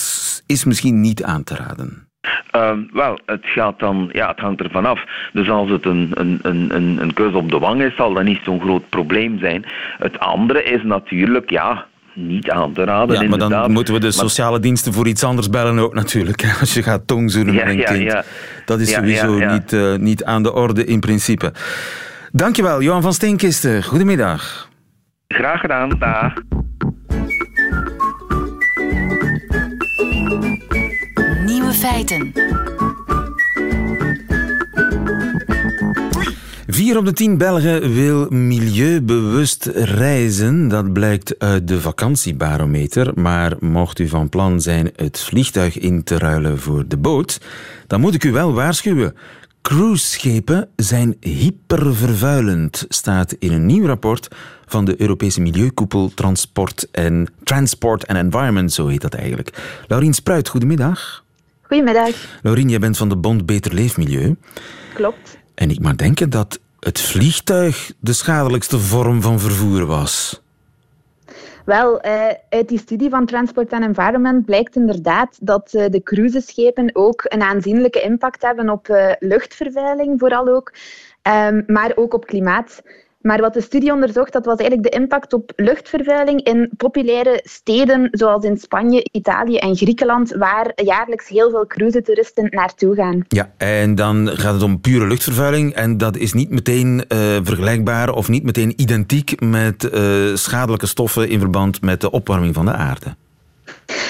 is 0.45 0.65
misschien 0.65 1.01
niet 1.01 1.23
aan 1.23 1.43
te 1.43 1.55
raden. 1.55 2.07
Uh, 2.55 2.71
wel, 2.91 3.19
het 3.25 3.45
gaat 3.45 3.79
dan, 3.79 4.09
ja, 4.11 4.27
het 4.27 4.39
hangt 4.39 4.61
ervan 4.61 4.85
af. 4.85 5.03
Dus 5.33 5.49
als 5.49 5.69
het 5.69 5.85
een, 5.85 6.11
een, 6.13 6.39
een, 6.41 7.01
een 7.01 7.13
kus 7.13 7.33
op 7.33 7.51
de 7.51 7.59
wang 7.59 7.81
is, 7.81 7.95
zal 7.95 8.13
dat 8.13 8.23
niet 8.23 8.39
zo'n 8.43 8.61
groot 8.61 8.89
probleem 8.89 9.39
zijn. 9.39 9.65
Het 9.97 10.19
andere 10.19 10.63
is 10.63 10.83
natuurlijk, 10.83 11.49
ja, 11.49 11.85
niet 12.15 12.49
aan 12.49 12.73
te 12.73 12.83
raden. 12.83 13.21
Ja, 13.21 13.29
maar 13.29 13.49
dan 13.49 13.71
moeten 13.71 13.93
we 13.93 13.99
de 13.99 14.11
sociale 14.11 14.59
diensten 14.59 14.93
voor 14.93 15.07
iets 15.07 15.23
anders 15.23 15.49
bellen 15.49 15.79
ook 15.79 15.93
natuurlijk. 15.93 16.55
Als 16.59 16.73
je 16.73 16.83
gaat 16.83 17.07
tongzoenen 17.07 17.55
met 17.55 17.67
een 17.67 17.83
kind. 17.83 18.23
Dat 18.65 18.79
is 18.79 18.91
sowieso 18.91 19.37
Niet, 19.37 19.71
uh, 19.71 19.95
niet 19.95 20.23
aan 20.23 20.43
de 20.43 20.53
orde 20.53 20.85
in 20.85 20.99
principe. 20.99 21.53
Dankjewel, 22.31 22.81
Johan 22.81 23.01
van 23.01 23.13
Steenkisten. 23.13 23.83
Goedemiddag. 23.83 24.69
Graag 25.27 25.59
gedaan, 25.59 25.89
dag. 25.99 26.33
Nieuwe 31.45 31.73
feiten. 31.73 32.31
Vier 36.75 36.97
op 36.97 37.05
de 37.05 37.13
tien 37.13 37.37
Belgen 37.37 37.93
wil 37.93 38.29
milieubewust 38.29 39.65
reizen. 39.65 40.67
Dat 40.67 40.93
blijkt 40.93 41.39
uit 41.39 41.67
de 41.67 41.81
vakantiebarometer. 41.81 43.11
Maar 43.19 43.55
mocht 43.59 43.99
u 43.99 44.07
van 44.07 44.29
plan 44.29 44.61
zijn 44.61 44.91
het 44.95 45.19
vliegtuig 45.19 45.77
in 45.77 46.03
te 46.03 46.17
ruilen 46.17 46.59
voor 46.59 46.87
de 46.87 46.97
boot, 46.97 47.41
dan 47.87 48.01
moet 48.01 48.13
ik 48.13 48.23
u 48.23 48.31
wel 48.31 48.53
waarschuwen. 48.53 49.15
Cruiseschepen 49.61 50.69
zijn 50.75 51.17
hypervervuilend, 51.19 52.85
staat 52.89 53.35
in 53.39 53.51
een 53.51 53.65
nieuw 53.65 53.85
rapport 53.85 54.27
van 54.65 54.85
de 54.85 55.01
Europese 55.01 55.41
Milieukoepel 55.41 56.11
Transport 56.13 56.87
en, 56.91 57.27
Transport 57.43 58.07
and 58.07 58.19
Environment, 58.19 58.73
zo 58.73 58.87
heet 58.87 59.01
dat 59.01 59.13
eigenlijk. 59.13 59.81
Laurien 59.87 60.13
Spruit, 60.13 60.47
goedemiddag. 60.47 61.23
Goedemiddag. 61.61 62.09
Laurien, 62.41 62.69
jij 62.69 62.79
bent 62.79 62.97
van 62.97 63.09
de 63.09 63.17
Bond 63.17 63.45
Beter 63.45 63.73
Leefmilieu. 63.73 64.35
Klopt. 64.93 65.37
En 65.53 65.69
ik 65.69 65.79
mag 65.79 65.95
denken 65.95 66.29
dat 66.29 66.59
het 66.85 67.01
vliegtuig 67.01 67.91
de 67.99 68.13
schadelijkste 68.13 68.79
vorm 68.79 69.21
van 69.21 69.39
vervoer 69.39 69.85
was. 69.85 70.43
Wel, 71.65 72.05
uh, 72.05 72.27
uit 72.49 72.67
die 72.67 72.79
studie 72.79 73.09
van 73.09 73.25
Transport 73.25 73.73
and 73.73 73.83
Environment 73.83 74.45
blijkt 74.45 74.75
inderdaad 74.75 75.37
dat 75.41 75.73
uh, 75.73 75.85
de 75.89 76.03
cruiseschepen 76.03 76.89
ook 76.93 77.25
een 77.27 77.41
aanzienlijke 77.41 78.01
impact 78.01 78.41
hebben 78.41 78.69
op 78.69 78.87
uh, 78.87 79.11
luchtvervuiling, 79.19 80.19
vooral 80.19 80.47
ook, 80.47 80.73
um, 81.23 81.63
maar 81.67 81.91
ook 81.95 82.13
op 82.13 82.25
klimaat. 82.25 82.81
Maar 83.25 83.41
wat 83.41 83.53
de 83.53 83.61
studie 83.61 83.91
onderzocht, 83.91 84.33
dat 84.33 84.45
was 84.45 84.57
eigenlijk 84.59 84.91
de 84.91 84.99
impact 84.99 85.33
op 85.33 85.51
luchtvervuiling 85.55 86.41
in 86.41 86.69
populaire 86.77 87.39
steden 87.43 88.07
zoals 88.11 88.43
in 88.43 88.57
Spanje, 88.57 89.07
Italië 89.11 89.57
en 89.57 89.75
Griekenland, 89.75 90.33
waar 90.33 90.71
jaarlijks 90.75 91.27
heel 91.27 91.49
veel 91.49 91.67
cruise-toeristen 91.67 92.47
naartoe 92.49 92.95
gaan. 92.95 93.25
Ja, 93.27 93.51
en 93.57 93.95
dan 93.95 94.27
gaat 94.27 94.53
het 94.53 94.63
om 94.63 94.81
pure 94.81 95.07
luchtvervuiling 95.07 95.73
en 95.73 95.97
dat 95.97 96.17
is 96.17 96.33
niet 96.33 96.49
meteen 96.49 96.97
uh, 96.97 97.17
vergelijkbaar 97.43 98.13
of 98.13 98.29
niet 98.29 98.43
meteen 98.43 98.73
identiek 98.75 99.39
met 99.39 99.83
uh, 99.83 100.35
schadelijke 100.35 100.87
stoffen 100.87 101.29
in 101.29 101.39
verband 101.39 101.81
met 101.81 102.01
de 102.01 102.11
opwarming 102.11 102.53
van 102.53 102.65
de 102.65 102.73
aarde. 102.73 103.15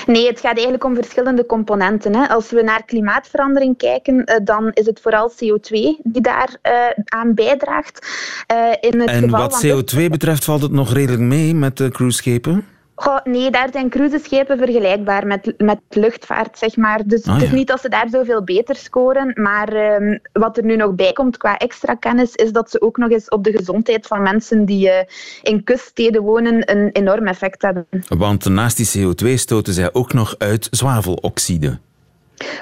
Nee, 0.05 0.27
het 0.27 0.39
gaat 0.39 0.53
eigenlijk 0.53 0.83
om 0.83 0.95
verschillende 0.95 1.45
componenten. 1.45 2.15
Hè. 2.15 2.27
Als 2.27 2.49
we 2.49 2.61
naar 2.61 2.85
klimaatverandering 2.85 3.77
kijken, 3.77 4.15
uh, 4.15 4.35
dan 4.43 4.71
is 4.73 4.85
het 4.85 4.99
vooral 5.01 5.31
CO2 5.31 5.69
die 6.03 6.21
daar 6.21 6.57
uh, 6.63 6.71
aan 7.05 7.33
bijdraagt. 7.33 8.07
in 8.79 8.99
het 8.99 9.09
en 9.09 9.29
wat 9.29 9.65
CO2 9.65 10.05
betreft 10.09 10.43
valt 10.43 10.61
het 10.61 10.71
nog 10.71 10.93
redelijk 10.93 11.21
mee 11.21 11.55
met 11.55 11.77
de 11.77 11.89
cruiseschepen? 11.89 12.65
Goh, 12.95 13.23
nee, 13.23 13.51
daar 13.51 13.69
zijn 13.71 13.89
cruiseschepen 13.89 14.57
vergelijkbaar 14.57 15.27
met, 15.27 15.53
met 15.57 15.79
luchtvaart, 15.89 16.57
zeg 16.57 16.75
maar. 16.75 17.01
Dus 17.05 17.23
ah, 17.23 17.33
het 17.33 17.43
is 17.43 17.51
niet 17.51 17.67
dat 17.67 17.81
ze 17.81 17.89
daar 17.89 18.09
zoveel 18.09 18.43
beter 18.43 18.75
scoren. 18.75 19.31
Maar 19.41 20.01
um, 20.01 20.19
wat 20.33 20.57
er 20.57 20.63
nu 20.63 20.75
nog 20.75 20.95
bij 20.95 21.13
komt 21.13 21.37
qua 21.37 21.57
extra 21.57 21.95
kennis, 21.95 22.35
is 22.35 22.51
dat 22.51 22.69
ze 22.69 22.81
ook 22.81 22.97
nog 22.97 23.09
eens 23.09 23.29
op 23.29 23.43
de 23.43 23.51
gezondheid 23.51 24.07
van 24.07 24.21
mensen 24.21 24.65
die 24.65 24.87
uh, 24.87 24.93
in 25.41 25.63
kuststeden 25.63 26.21
wonen 26.21 26.71
een 26.71 26.89
enorm 26.91 27.27
effect 27.27 27.61
hebben. 27.61 27.87
Want 28.07 28.49
naast 28.49 28.77
die 28.77 29.05
CO2 29.05 29.33
stoten 29.33 29.73
zij 29.73 29.93
ook 29.93 30.13
nog 30.13 30.35
uit 30.37 30.67
zwaveloxide. 30.71 31.79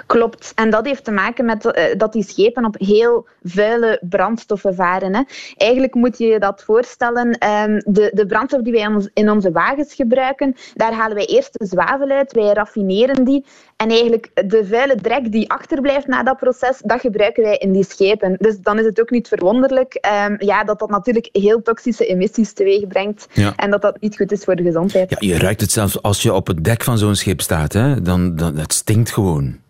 Klopt. 0.05 0.51
En 0.55 0.69
dat 0.69 0.85
heeft 0.85 1.03
te 1.03 1.11
maken 1.11 1.45
met 1.45 1.65
uh, 1.65 1.83
dat 1.97 2.13
die 2.13 2.23
schepen 2.23 2.65
op 2.65 2.75
heel 2.77 3.27
vuile 3.43 4.01
brandstoffen 4.09 4.75
varen. 4.75 5.15
Hè. 5.15 5.21
Eigenlijk 5.57 5.93
moet 5.93 6.17
je 6.17 6.25
je 6.25 6.39
dat 6.39 6.63
voorstellen. 6.63 7.27
Um, 7.27 7.81
de, 7.85 8.11
de 8.13 8.25
brandstof 8.25 8.61
die 8.61 8.73
wij 8.73 9.09
in 9.13 9.29
onze 9.29 9.51
wagens 9.51 9.93
gebruiken, 9.93 10.55
daar 10.73 10.93
halen 10.93 11.15
wij 11.15 11.25
eerst 11.25 11.59
de 11.59 11.65
zwavel 11.65 12.09
uit, 12.09 12.33
wij 12.33 12.53
raffineren 12.53 13.23
die. 13.23 13.45
En 13.75 13.89
eigenlijk 13.89 14.31
de 14.33 14.65
vuile 14.65 14.95
drek 14.95 15.31
die 15.31 15.49
achterblijft 15.49 16.07
na 16.07 16.23
dat 16.23 16.37
proces, 16.37 16.81
dat 16.85 17.01
gebruiken 17.01 17.43
wij 17.43 17.57
in 17.57 17.71
die 17.71 17.85
schepen. 17.85 18.35
Dus 18.39 18.59
dan 18.59 18.79
is 18.79 18.85
het 18.85 19.01
ook 19.01 19.09
niet 19.09 19.27
verwonderlijk 19.27 20.07
um, 20.27 20.35
ja, 20.39 20.63
dat 20.63 20.79
dat 20.79 20.89
natuurlijk 20.89 21.29
heel 21.31 21.61
toxische 21.61 22.05
emissies 22.05 22.53
teweeg 22.53 22.87
brengt. 22.87 23.27
Ja. 23.33 23.53
En 23.55 23.71
dat 23.71 23.81
dat 23.81 24.01
niet 24.01 24.15
goed 24.15 24.31
is 24.31 24.43
voor 24.43 24.55
de 24.55 24.63
gezondheid. 24.63 25.09
Ja, 25.09 25.17
je 25.19 25.37
ruikt 25.37 25.61
het 25.61 25.71
zelfs 25.71 26.01
als 26.01 26.21
je 26.21 26.33
op 26.33 26.47
het 26.47 26.63
dek 26.63 26.83
van 26.83 26.97
zo'n 26.97 27.15
schip 27.15 27.41
staat. 27.41 27.73
Hè? 27.73 28.01
Dan, 28.01 28.35
dan, 28.35 28.57
het 28.57 28.73
stinkt 28.73 29.11
gewoon. 29.11 29.61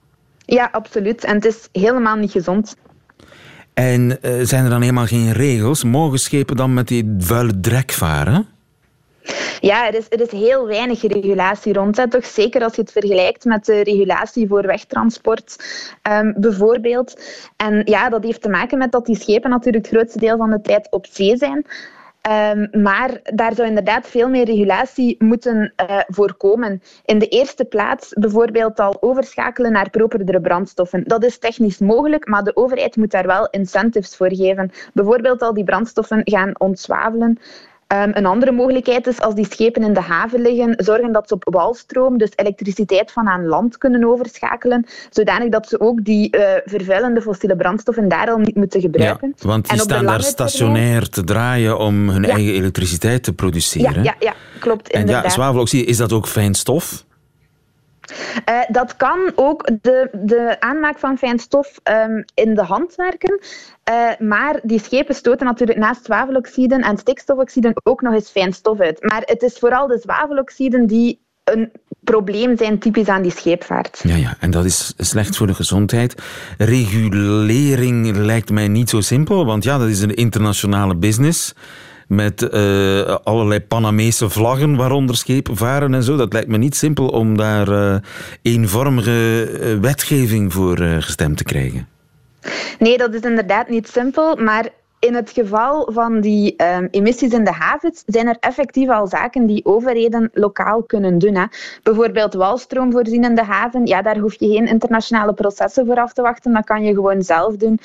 Ja, 0.46 0.70
absoluut. 0.72 1.24
En 1.24 1.36
het 1.36 1.46
is 1.46 1.70
helemaal 1.72 2.16
niet 2.16 2.32
gezond. 2.32 2.76
En 3.74 4.18
uh, 4.22 4.32
zijn 4.42 4.64
er 4.64 4.70
dan 4.70 4.82
helemaal 4.82 5.06
geen 5.06 5.32
regels? 5.32 5.84
Mogen 5.84 6.20
schepen 6.20 6.56
dan 6.56 6.74
met 6.74 6.88
die 6.88 7.16
vuile 7.18 7.60
drek 7.60 7.92
varen? 7.92 8.48
Ja, 9.60 9.88
er 9.88 9.96
is, 9.96 10.06
er 10.10 10.22
is 10.22 10.32
heel 10.32 10.68
weinig 10.68 11.02
regulatie 11.02 11.74
rond. 11.74 11.98
Hè. 11.98 12.10
Toch 12.10 12.26
zeker 12.26 12.64
als 12.64 12.76
je 12.76 12.82
het 12.82 12.92
vergelijkt 12.92 13.46
met 13.46 13.66
de 13.66 13.84
regulatie 13.84 14.48
voor 14.48 14.62
wegtransport 14.62 15.56
um, 16.12 16.34
bijvoorbeeld. 16.38 17.22
En 17.56 17.82
ja, 17.86 18.10
dat 18.10 18.24
heeft 18.24 18.42
te 18.42 18.50
maken 18.50 18.78
met 18.78 18.92
dat 18.92 19.06
die 19.06 19.20
schepen 19.20 19.50
natuurlijk 19.50 19.86
het 19.86 19.96
grootste 19.96 20.20
deel 20.20 20.38
van 20.38 20.50
de 20.50 20.62
tijd 20.62 20.88
op 20.90 21.06
zee 21.12 21.38
zijn. 21.38 21.66
Um, 22.30 22.82
maar 22.82 23.20
daar 23.24 23.54
zou 23.56 23.68
inderdaad 23.68 24.08
veel 24.08 24.30
meer 24.30 24.46
regulatie 24.46 25.24
moeten 25.24 25.74
uh, 25.90 26.00
voorkomen. 26.08 26.82
In 27.06 27.20
de 27.20 27.28
eerste 27.28 27.66
plaats 27.66 28.14
bijvoorbeeld 28.14 28.80
al 28.80 28.98
overschakelen 29.00 29.72
naar 29.72 29.90
properdere 29.90 30.42
brandstoffen. 30.42 31.04
Dat 31.04 31.24
is 31.24 31.40
technisch 31.40 31.78
mogelijk, 31.78 32.28
maar 32.28 32.44
de 32.44 32.56
overheid 32.56 32.96
moet 32.96 33.12
daar 33.12 33.28
wel 33.28 33.48
incentives 33.50 34.16
voor 34.16 34.36
geven. 34.36 34.72
Bijvoorbeeld 34.94 35.42
al 35.42 35.54
die 35.54 35.64
brandstoffen 35.64 36.22
gaan 36.24 36.60
ontzwavelen. 36.60 37.40
Um, 37.94 38.12
een 38.14 38.26
andere 38.26 38.52
mogelijkheid 38.52 39.08
is 39.08 39.20
als 39.20 39.36
die 39.36 39.48
schepen 39.50 39.84
in 39.84 39.94
de 39.94 40.02
haven 40.02 40.42
liggen, 40.42 40.74
zorgen 40.78 41.12
dat 41.12 41.28
ze 41.28 41.34
op 41.34 41.44
walstroom, 41.54 42.18
dus 42.18 42.30
elektriciteit 42.36 43.12
van 43.12 43.28
aan 43.28 43.46
land 43.46 43.78
kunnen 43.78 44.04
overschakelen, 44.04 44.86
zodanig 45.10 45.50
dat 45.50 45.68
ze 45.68 45.80
ook 45.80 46.04
die 46.04 46.38
uh, 46.38 46.42
vervuilende 46.66 47.22
fossiele 47.22 47.56
brandstoffen 47.56 48.08
daar 48.08 48.30
al 48.30 48.38
niet 48.38 48.56
moeten 48.56 48.82
gebruiken. 48.82 49.34
Ja, 49.38 49.48
want 49.48 49.70
die 49.70 49.80
staan 49.80 50.06
daar 50.06 50.24
stationair 50.24 51.10
te 51.10 51.24
draaien 51.24 51.78
om 51.78 52.10
hun 52.10 52.26
eigen 52.26 52.54
elektriciteit 52.54 53.24
te 53.24 53.34
produceren. 53.34 54.04
Ja, 54.04 54.16
ja, 54.20 54.26
ja 54.28 54.34
klopt. 54.60 54.92
En 54.92 55.00
inderdaad. 55.00 55.24
ja, 55.24 55.30
zwaveloxide, 55.30 55.86
is 55.86 55.98
dat 55.98 56.14
ook 56.14 56.28
fijn 56.28 56.54
stof? 56.54 57.06
Uh, 58.50 58.60
dat 58.68 58.96
kan 58.96 59.32
ook 59.36 59.70
de, 59.82 60.10
de 60.12 60.56
aanmaak 60.60 61.00
van 61.00 61.18
fijn 61.18 61.40
stof 61.40 61.80
um, 61.84 62.26
in 62.34 62.56
de 62.56 62.64
hand 62.64 62.96
werken. 62.96 63.40
Uh, 63.90 64.28
maar 64.28 64.60
die 64.64 64.80
schepen 64.80 65.16
stoten 65.16 65.46
natuurlijk 65.46 65.80
naast 65.80 66.06
zwaveloxiden 66.06 66.82
en 66.82 66.98
stikstofoxiden 66.98 67.74
ook 67.84 68.02
nog 68.02 68.14
eens 68.14 68.30
fijn 68.30 68.54
stof 68.54 68.80
uit. 68.80 69.04
Maar 69.04 69.22
het 69.26 69.42
is 69.42 69.58
vooral 69.60 69.88
de 69.88 70.00
zwaveloxiden 70.02 70.88
die 70.88 71.22
een 71.44 71.72
probleem 72.04 72.58
zijn 72.58 72.80
typisch 72.80 73.08
aan 73.08 73.22
die 73.22 73.32
scheepvaart. 73.32 74.00
Ja, 74.04 74.16
ja, 74.16 74.36
en 74.40 74.52
dat 74.52 74.66
is 74.66 74.94
slecht 74.98 75.38
voor 75.38 75.48
de 75.48 75.54
gezondheid. 75.54 76.16
Regulering 76.58 78.16
lijkt 78.16 78.50
mij 78.50 78.68
niet 78.68 78.90
zo 78.90 79.02
simpel, 79.02 79.46
want 79.46 79.64
ja, 79.64 79.78
dat 79.78 79.88
is 79.88 80.02
een 80.02 80.16
internationale 80.16 80.96
business 80.96 81.54
met 82.16 82.42
uh, 82.42 83.16
allerlei 83.24 83.62
Panamese 83.62 84.30
vlaggen 84.30 84.76
waaronder 84.76 85.16
schepen 85.16 85.58
varen 85.58 85.94
en 85.94 86.04
zo. 86.04 86.16
Dat 86.16 86.34
lijkt 86.34 86.48
me 86.48 86.58
niet 86.58 86.76
simpel 86.76 87.08
om 87.08 87.38
daar 87.38 87.70
uh, 87.70 87.96
eenvormige 88.42 89.50
uh, 89.52 89.80
wetgeving 89.80 90.54
voor 90.54 90.78
gestemd 90.78 91.38
te 91.38 91.44
krijgen. 91.44 91.88
Nee, 92.80 92.98
dat 92.98 93.14
is 93.14 93.22
inderdaad 93.22 93.70
niet 93.70 93.88
simpel, 93.88 94.36
maar 94.36 94.70
in 95.04 95.16
het 95.16 95.30
geval 95.30 95.90
van 95.92 96.22
die 96.22 96.54
um, 96.58 96.88
emissies 96.92 97.32
in 97.32 97.44
de 97.44 97.52
havens 97.52 98.04
zijn 98.06 98.28
er 98.28 98.38
effectief 98.40 98.90
al 98.90 99.08
zaken 99.08 99.46
die 99.46 99.66
overheden 99.66 100.30
lokaal 100.34 100.84
kunnen 100.84 101.18
doen. 101.18 101.36
Hè. 101.36 101.46
Bijvoorbeeld 101.84 102.34
walstroom 102.34 102.92
voorzien 102.92 103.24
in 103.24 103.36
de 103.36 103.44
haven. 103.44 103.86
Ja, 103.86 104.02
daar 104.02 104.18
hoef 104.18 104.40
je 104.40 104.48
geen 104.48 104.68
internationale 104.68 105.34
processen 105.34 105.86
voor 105.86 106.00
af 106.00 106.14
te 106.14 106.22
wachten. 106.22 106.54
Dat 106.54 106.66
kan 106.66 106.84
je 106.84 106.94
gewoon 106.94 107.22
zelf 107.22 107.56
doen. 107.56 107.80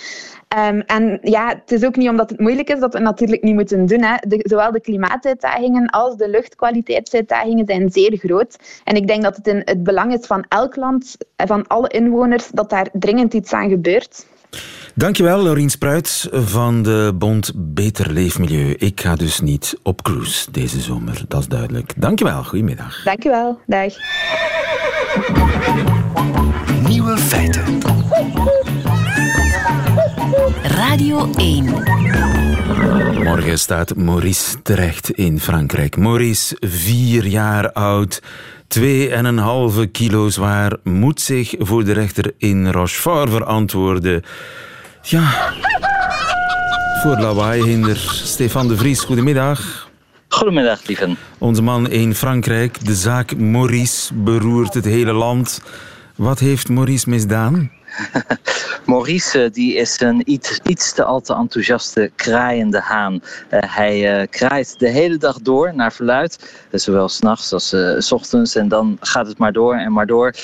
Um, 0.68 0.80
en 0.80 1.18
ja, 1.22 1.48
het 1.48 1.72
is 1.72 1.84
ook 1.84 1.96
niet 1.96 2.08
omdat 2.08 2.30
het 2.30 2.40
moeilijk 2.40 2.70
is 2.70 2.80
dat 2.80 2.92
we 2.92 2.98
natuurlijk 2.98 3.42
niet 3.42 3.54
moeten 3.54 3.86
doen. 3.86 4.02
Hè. 4.02 4.16
Zowel 4.28 4.72
de 4.72 4.80
klimaatuitdagingen 4.80 5.86
als 5.86 6.16
de 6.16 6.28
luchtkwaliteitsuitdagingen 6.28 7.66
zijn 7.66 7.90
zeer 7.90 8.16
groot. 8.16 8.56
En 8.84 8.96
ik 8.96 9.06
denk 9.06 9.22
dat 9.22 9.36
het 9.36 9.46
in 9.46 9.62
het 9.64 9.82
belang 9.82 10.12
is 10.18 10.26
van 10.26 10.44
elk 10.48 10.76
land, 10.76 11.16
van 11.36 11.66
alle 11.66 11.88
inwoners, 11.88 12.48
dat 12.48 12.70
daar 12.70 12.88
dringend 12.92 13.34
iets 13.34 13.52
aan 13.52 13.68
gebeurt. 13.68 14.26
Dankjewel, 14.98 15.42
Laurien 15.42 15.70
Spruit 15.70 16.28
van 16.32 16.82
de 16.82 17.12
Bond 17.14 17.52
Beter 17.56 18.12
Leefmilieu. 18.12 18.74
Ik 18.78 19.00
ga 19.00 19.14
dus 19.16 19.40
niet 19.40 19.78
op 19.82 20.02
cruise 20.02 20.50
deze 20.50 20.80
zomer, 20.80 21.24
dat 21.28 21.40
is 21.40 21.48
duidelijk. 21.48 21.92
Dankjewel, 21.96 22.44
goedemiddag. 22.44 23.02
Dankjewel, 23.04 23.60
dag. 23.66 23.92
Nieuwe 26.88 27.18
feiten. 27.18 27.78
Radio 30.62 31.30
1. 31.36 31.64
Morgen 33.24 33.58
staat 33.58 33.96
Maurice 33.96 34.62
terecht 34.62 35.10
in 35.10 35.40
Frankrijk. 35.40 35.96
Maurice, 35.96 36.56
vier 36.60 37.26
jaar 37.26 37.72
oud, 37.72 38.22
2,5 38.78 39.90
kilo 39.92 40.28
zwaar, 40.28 40.76
moet 40.82 41.20
zich 41.20 41.54
voor 41.58 41.84
de 41.84 41.92
rechter 41.92 42.32
in 42.38 42.70
Rochefort 42.70 43.30
verantwoorden. 43.30 44.22
Ja, 45.02 45.52
voor 47.02 47.16
lawaaihinder. 47.18 47.96
Stefan 48.24 48.68
de 48.68 48.76
Vries, 48.76 49.00
goedemiddag. 49.00 49.88
Goedemiddag, 50.28 50.86
lieven. 50.86 51.16
Onze 51.38 51.62
man 51.62 51.90
in 51.90 52.14
Frankrijk, 52.14 52.84
de 52.84 52.94
zaak 52.94 53.36
Maurice, 53.36 54.14
beroert 54.14 54.74
het 54.74 54.84
hele 54.84 55.12
land. 55.12 55.62
Wat 56.16 56.38
heeft 56.38 56.68
Maurice 56.68 57.10
misdaan? 57.10 57.70
Maurice 58.86 59.44
eh, 59.44 59.52
die 59.52 59.74
is 59.74 60.00
een 60.00 60.22
iets, 60.24 60.60
iets 60.66 60.92
te 60.92 61.04
al 61.04 61.20
te 61.20 61.34
enthousiaste 61.34 62.10
kraaiende 62.16 62.80
haan. 62.80 63.14
Uh, 63.14 63.20
hij 63.50 64.20
uh, 64.20 64.26
kraait 64.30 64.78
de 64.78 64.88
hele 64.88 65.16
dag 65.16 65.38
door 65.40 65.74
naar 65.74 65.92
verluid. 65.92 66.52
zowel 66.72 67.08
s'nachts 67.08 67.52
als 67.52 67.74
s 67.98 68.12
ochtends. 68.12 68.54
En 68.54 68.68
dan 68.68 68.96
gaat 69.00 69.26
het 69.26 69.38
maar 69.38 69.52
door 69.52 69.74
en 69.74 69.92
maar 69.92 70.06
door. 70.06 70.34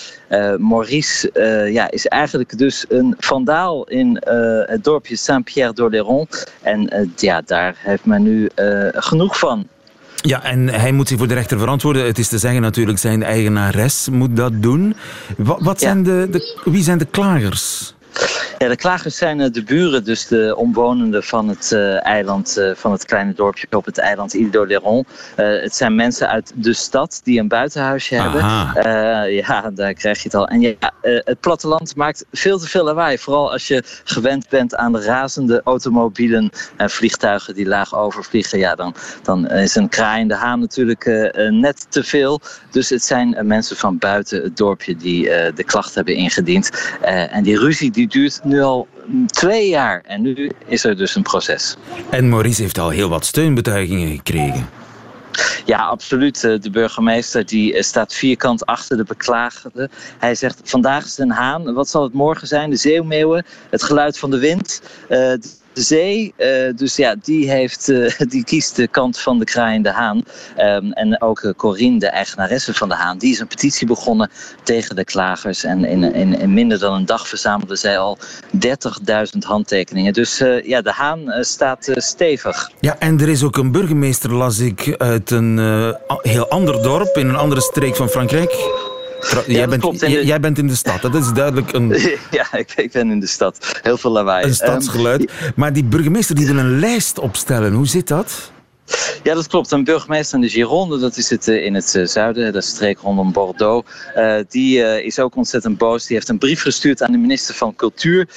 Maurice 0.59 1.31
ja, 1.73 1.91
is 1.91 2.07
eigenlijk 2.07 2.59
dus 2.59 2.85
een 2.89 3.15
vandaal 3.19 3.85
in 3.85 4.23
het 4.67 4.85
dorpje 4.85 5.17
Saint-Pierre-d'Oléron. 5.17 6.29
En 6.63 7.13
ja, 7.17 7.41
daar 7.41 7.75
heeft 7.79 8.05
men 8.05 8.23
nu 8.23 8.51
genoeg 8.95 9.39
van. 9.39 9.69
Ja, 10.27 10.43
en 10.43 10.69
hij 10.69 10.93
moet 10.93 11.09
zich 11.09 11.19
voor 11.19 11.29
de 11.29 11.35
rechter 11.35 11.59
verantwoorden. 11.59 12.07
Het 12.07 12.19
is 12.19 12.29
te 12.29 12.39
zeggen 12.39 12.63
natuurlijk, 12.63 12.99
zijn 12.99 13.23
eigenares 13.23 14.09
moet 14.09 14.37
dat 14.37 14.63
doen. 14.63 14.97
Wat, 15.37 15.61
wat 15.61 15.81
zijn 15.81 16.03
de, 16.03 16.29
de, 16.31 16.61
wie 16.65 16.83
zijn 16.83 16.99
de 16.99 17.05
klagers? 17.05 17.95
Ja, 18.59 18.69
de 18.69 18.77
klagers 18.77 19.17
zijn 19.17 19.41
eh, 19.41 19.53
de 19.53 19.63
buren, 19.63 20.05
dus 20.05 20.27
de 20.27 20.57
omwonenden 20.57 21.23
van 21.23 21.49
het 21.49 21.71
uh, 21.73 22.05
eiland, 22.07 22.59
uh, 22.59 22.71
van 22.75 22.93
het 22.93 23.05
kleine 23.05 23.33
dorpje 23.33 23.67
op 23.71 23.85
het 23.85 23.99
eiland 23.99 24.35
Ile 24.35 24.51
d'Oléron. 24.51 25.07
het 25.37 25.75
zijn 25.75 25.95
mensen 25.95 26.29
uit 26.29 26.53
de 26.55 26.73
stad 26.73 27.21
die 27.25 27.41
een 27.41 27.49
buitenhuisje 27.49 28.15
hebben. 28.15 28.43
ja, 29.33 29.71
daar 29.71 29.95
krijg 29.95 30.19
je 30.19 30.25
het 30.25 30.35
al. 30.35 30.49
En 30.49 30.61
ja, 30.61 30.93
het 31.03 31.41
platteland 31.41 31.97
maakt 31.97 32.25
veel 32.33 32.59
te 32.59 32.69
veel 32.69 32.85
lawaai. 32.85 33.19
Vooral 33.19 33.53
als 33.53 33.69
je 33.69 33.83
gewend 34.05 34.49
bent 34.49 34.77
aan 34.77 34.93
de 34.93 35.01
razende 35.01 35.61
automobielen 35.65 36.51
en 36.77 36.91
vliegtuigen 36.91 37.55
die 37.55 37.67
laag 37.67 37.95
overvliegen. 37.95 38.59
Ja, 38.59 38.75
dan, 38.75 38.95
dan 39.23 39.51
is 39.51 39.75
een 39.75 39.89
kraaiende 39.89 40.35
haan 40.35 40.61
natuurlijk 40.61 41.05
net 41.51 41.87
te 41.89 42.05
veel. 42.05 42.41
Dus 42.71 42.89
het 42.89 43.03
zijn 43.03 43.37
mensen 43.43 43.77
van 43.77 43.99
buiten 43.99 44.43
het 44.43 44.57
dorpje 44.57 44.97
die 44.97 45.23
de 45.55 45.65
klacht 45.65 45.95
hebben 45.95 46.15
ingediend. 46.15 46.71
en 47.31 47.43
die 47.43 47.59
ruzie 47.59 47.91
die 47.91 48.09
duurt 48.09 48.44
nu 48.45 48.63
al 48.63 48.89
twee 49.27 49.69
jaar. 49.69 50.03
En 50.07 50.23
nu 50.23 50.51
is 50.67 50.85
er 50.85 50.97
dus 50.97 51.15
een 51.15 51.23
proces. 51.23 51.77
En 52.11 52.29
Maurice 52.29 52.63
heeft 52.63 52.79
al 52.79 52.91
heel 52.91 53.09
wat 53.09 53.25
steunbetuigingen 53.25 54.09
gekregen. 54.09 54.69
Ja, 55.65 55.79
absoluut. 55.79 56.41
De 56.41 56.71
burgemeester 56.71 57.47
die 57.47 57.83
staat 57.83 58.15
vierkant 58.15 58.67
achter 58.67 58.97
de 58.97 59.05
beklagende. 59.05 59.91
Hij 60.19 60.35
zegt, 60.35 60.61
vandaag 60.65 61.05
is 61.05 61.19
een 61.19 61.31
haan. 61.31 61.75
Wat 61.75 61.89
zal 61.89 62.03
het 62.03 62.13
morgen 62.13 62.47
zijn? 62.47 62.71
De 62.71 62.77
zeeuwmeeuwen, 62.77 63.45
het 63.71 63.83
geluid 63.83 64.19
van 64.19 64.31
de 64.31 64.39
wind 64.39 64.83
de 65.75 65.81
zee. 65.81 66.35
Uh, 66.39 66.77
dus 66.77 66.97
ja, 66.97 67.15
die, 67.23 67.51
heeft, 67.51 67.89
uh, 67.89 68.11
die 68.29 68.45
kiest 68.45 68.77
de 68.77 68.89
kant 68.89 69.21
van 69.21 69.39
de 69.39 69.45
kraaiende 69.45 69.91
haan. 69.91 70.23
Um, 70.59 70.93
en 70.93 71.23
ook 71.23 71.43
uh, 71.43 71.53
Corine, 71.57 71.99
de 71.99 72.07
eigenaresse 72.07 72.75
van 72.75 72.89
de 72.89 72.95
haan, 72.95 73.19
die 73.19 73.33
is 73.33 73.39
een 73.39 73.47
petitie 73.47 73.87
begonnen 73.87 74.31
tegen 74.63 74.97
de 74.97 75.05
klagers. 75.05 75.65
En 75.65 75.85
in, 75.85 76.15
in, 76.15 76.41
in 76.41 76.55
minder 76.55 76.79
dan 76.79 76.95
een 76.95 77.07
dag 77.07 77.29
verzamelde 77.29 77.77
zij 77.77 77.99
al 77.99 78.19
30.000 78.53 79.39
handtekeningen. 79.47 80.13
Dus 80.13 80.43
ja, 80.63 80.83
de 80.83 80.93
haan 80.93 81.33
staat 81.41 81.91
stevig. 81.97 82.71
Ja, 82.81 82.99
en 82.99 83.21
er 83.21 83.29
is 83.29 83.43
ook 83.43 83.57
een 83.57 83.73
burgemeester, 83.73 84.35
las 84.35 84.59
ik, 84.59 84.95
uit 84.99 85.31
een 85.31 85.59
heel 86.23 86.49
ander 86.49 86.83
dorp 86.83 87.17
in 87.17 87.29
een 87.29 87.37
andere 87.37 87.61
streek 87.61 87.97
van 87.97 88.09
Frankrijk 88.09 88.84
jij, 89.47 89.69
bent, 89.69 90.01
jij 90.01 90.41
bent 90.41 90.59
in 90.59 90.67
de 90.67 90.75
stad, 90.75 91.03
dat 91.03 91.15
is 91.15 91.33
duidelijk 91.33 91.73
een... 91.73 91.89
Ja, 92.31 92.53
ik, 92.53 92.73
ik 92.77 92.93
ben 92.93 93.11
in 93.11 93.21
de 93.21 93.27
stad. 93.27 93.81
Heel 93.83 93.99
veel 93.99 94.11
lawaai. 94.11 94.45
Een 94.47 94.55
stadsgeluid. 94.55 95.25
Ehm, 95.25 95.51
maar 95.57 95.73
die 95.73 95.85
burgemeester 95.85 96.35
die 96.35 96.47
wil 96.47 96.57
een 96.57 96.79
lijst 96.79 97.19
opstellen. 97.19 97.73
Hoe 97.73 97.87
zit 97.87 98.09
dat? 98.09 98.53
Ja, 99.23 99.35
dat 99.35 99.47
klopt. 99.47 99.71
Een 99.71 99.85
burgemeester 99.85 100.37
in 100.37 100.41
de 100.41 100.49
Gironde, 100.49 100.99
dat 100.99 101.17
is 101.17 101.31
het 101.31 101.49
eh, 101.49 101.65
in 101.65 101.75
het 101.75 101.95
eh, 101.95 102.07
zuiden, 102.07 102.53
de 102.53 102.61
streek 102.61 102.99
rondom 102.99 103.33
Bordeaux. 103.33 103.91
Uh, 104.17 104.37
die 104.49 105.03
is 105.05 105.19
ook 105.19 105.37
ontzettend 105.37 105.79
boos. 105.79 106.07
Die 106.07 106.17
heeft 106.17 106.29
een 106.29 106.39
brief 106.39 106.63
gestuurd 106.63 107.03
aan 107.03 107.13
de 107.13 107.19
minister 107.19 107.55
van 107.55 107.77
Cultuur. 107.77 108.29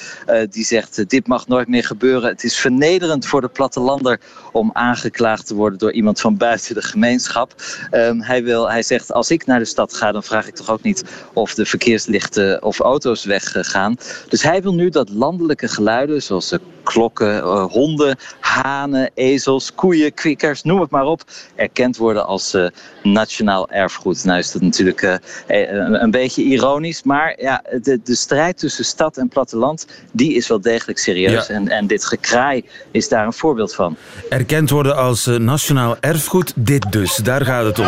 Die 0.50 0.64
zegt, 0.64 1.10
dit 1.10 1.26
mag 1.26 1.46
nooit 1.46 1.68
meer 1.68 1.84
gebeuren. 1.84 2.28
Het 2.28 2.44
is 2.44 2.56
vernederend 2.56 3.26
voor 3.26 3.40
de 3.40 3.48
plattelander 3.48 4.20
om 4.52 4.70
aangeklaagd 4.72 5.46
te 5.46 5.54
worden 5.54 5.78
door 5.78 5.92
iemand 5.92 6.20
van 6.20 6.36
buiten 6.36 6.74
de 6.74 6.82
gemeenschap. 6.82 7.54
Um, 7.90 8.22
hij, 8.22 8.44
wil, 8.44 8.70
hij 8.70 8.82
zegt, 8.82 9.12
als 9.12 9.30
ik 9.30 9.46
naar 9.46 9.58
de 9.58 9.64
stad 9.64 9.94
ga, 9.94 10.12
dan 10.12 10.22
vraag 10.22 10.46
ik 10.46 10.54
toch 10.54 10.70
ook 10.70 10.82
niet 10.82 11.04
of 11.32 11.54
de 11.54 11.66
verkeerslichten 11.66 12.62
of 12.62 12.78
auto's 12.80 13.24
weggaan. 13.24 13.96
Dus 14.28 14.42
hij 14.42 14.62
wil 14.62 14.74
nu 14.74 14.88
dat 14.88 15.08
landelijke 15.08 15.68
geluiden, 15.68 16.22
zoals 16.22 16.52
klokken, 16.82 17.40
honden, 17.70 18.16
hanen, 18.40 19.10
ezels, 19.14 19.74
koeien, 19.74 20.14
noem 20.62 20.80
het 20.80 20.90
maar 20.90 21.04
op, 21.04 21.22
erkend 21.54 21.96
worden 21.96 22.26
als 22.26 22.54
uh, 22.54 22.66
nationaal 23.02 23.70
erfgoed. 23.70 24.24
Nou 24.24 24.38
is 24.38 24.52
dat 24.52 24.62
natuurlijk 24.62 25.02
uh, 25.02 25.14
een, 25.46 26.02
een, 26.02 26.10
beetje 26.10 26.42
ironisch, 26.42 27.02
maar 27.02 27.34
ja, 27.40 27.62
de, 27.82 28.00
de 28.04 28.14
strijd 28.14 28.58
tussen 28.58 28.84
stad 28.84 29.16
en 29.16 29.28
platteland, 29.28 29.86
die 30.12 30.34
is 30.34 30.48
wel 30.48 30.60
degelijk 30.60 30.98
serieus. 30.98 31.46
Ja. 31.46 31.54
En, 31.54 31.68
en 31.68 31.86
dit 31.86 32.04
gekraai 32.04 32.64
is 32.90 33.08
daar 33.08 33.26
een 33.26 33.32
voorbeeld 33.32 33.74
van. 33.74 33.96
Erkend 34.28 34.70
worden 34.70 34.96
als 34.96 35.26
uh, 35.26 35.36
nationaal 35.36 35.96
erfgoed, 36.00 36.52
dit 36.56 36.92
dus, 36.92 37.16
daar 37.16 37.44
gaat 37.44 37.64
het 37.64 37.78
om. 37.78 37.86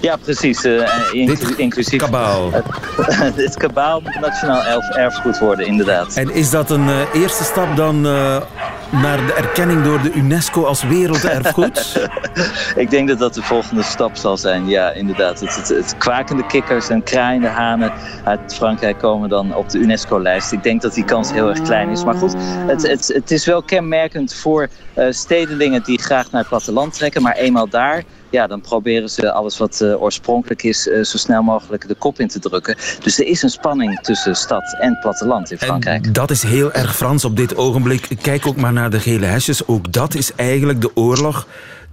Ja, 0.00 0.16
precies. 0.22 0.60
Dit 0.60 1.54
inclusief. 1.56 2.00
Kabaal. 2.00 2.50
dit 3.36 3.56
kabaal 3.56 4.00
moet 4.00 4.20
nationaal 4.20 4.62
erfgoed 4.92 5.38
worden, 5.38 5.66
inderdaad. 5.66 6.14
En 6.14 6.30
is 6.30 6.50
dat 6.50 6.70
een 6.70 7.06
eerste 7.12 7.44
stap 7.44 7.76
dan 7.76 8.06
naar 8.92 9.26
de 9.26 9.32
erkenning 9.32 9.82
door 9.82 10.02
de 10.02 10.12
UNESCO 10.12 10.64
als 10.64 10.82
werelderfgoed? 10.82 12.08
ik 12.82 12.90
denk 12.90 13.08
dat 13.08 13.18
dat 13.18 13.34
de 13.34 13.42
volgende 13.42 13.82
stap 13.82 14.16
zal 14.16 14.36
zijn. 14.36 14.68
Ja, 14.68 14.90
inderdaad. 14.90 15.40
Het, 15.40 15.56
het, 15.56 15.68
het 15.68 15.96
kwakende 15.98 16.46
kikkers 16.46 16.88
en 16.88 17.02
kraaiende 17.02 17.48
hanen 17.48 17.92
uit 18.24 18.54
Frankrijk 18.54 18.98
komen 18.98 19.28
dan 19.28 19.54
op 19.54 19.68
de 19.68 19.78
UNESCO-lijst. 19.78 20.52
Ik 20.52 20.62
denk 20.62 20.82
dat 20.82 20.94
die 20.94 21.04
kans 21.04 21.32
heel 21.32 21.48
erg 21.48 21.62
klein 21.62 21.88
is. 21.88 22.04
Maar 22.04 22.14
goed, 22.14 22.34
het, 22.66 22.88
het, 22.88 23.06
het 23.14 23.30
is 23.30 23.46
wel 23.46 23.62
kenmerkend 23.62 24.34
voor 24.34 24.68
uh, 24.98 25.06
stedelingen 25.10 25.82
die 25.82 25.98
graag 25.98 26.30
naar 26.30 26.40
het 26.40 26.48
platteland 26.48 26.94
trekken. 26.94 27.22
Maar 27.22 27.34
eenmaal 27.34 27.68
daar 27.68 28.02
ja, 28.32 28.46
dan 28.46 28.60
proberen 28.60 29.10
ze 29.10 29.32
alles 29.32 29.58
wat 29.58 29.80
uh, 29.82 30.02
oorspronkelijk 30.02 30.62
is 30.62 30.86
uh, 30.86 31.04
zo 31.04 31.18
snel 31.18 31.42
mogelijk 31.42 31.88
de 31.88 31.94
kop 31.94 32.20
in 32.20 32.28
te 32.28 32.38
drukken. 32.38 32.76
Dus 33.00 33.18
er 33.18 33.26
is 33.26 33.42
een 33.42 33.50
spanning 33.50 34.00
tussen 34.00 34.36
stad 34.36 34.76
en 34.80 34.98
platteland 35.00 35.50
in 35.50 35.58
Frankrijk. 35.58 36.06
En 36.06 36.12
dat 36.12 36.30
is 36.30 36.42
heel 36.42 36.72
erg 36.72 36.96
Frans 36.96 37.24
op 37.24 37.36
dit 37.36 37.56
ogenblik. 37.56 38.08
Kijk 38.22 38.46
ook 38.46 38.56
maar 38.56 38.72
naar 38.72 38.90
de 38.90 39.00
gele 39.00 39.26
hesjes. 39.26 39.66
Ook 39.66 39.92
dat 39.92 40.14
is 40.14 40.34
eigenlijk 40.34 40.80
de 40.80 40.96
oorlog 40.96 41.46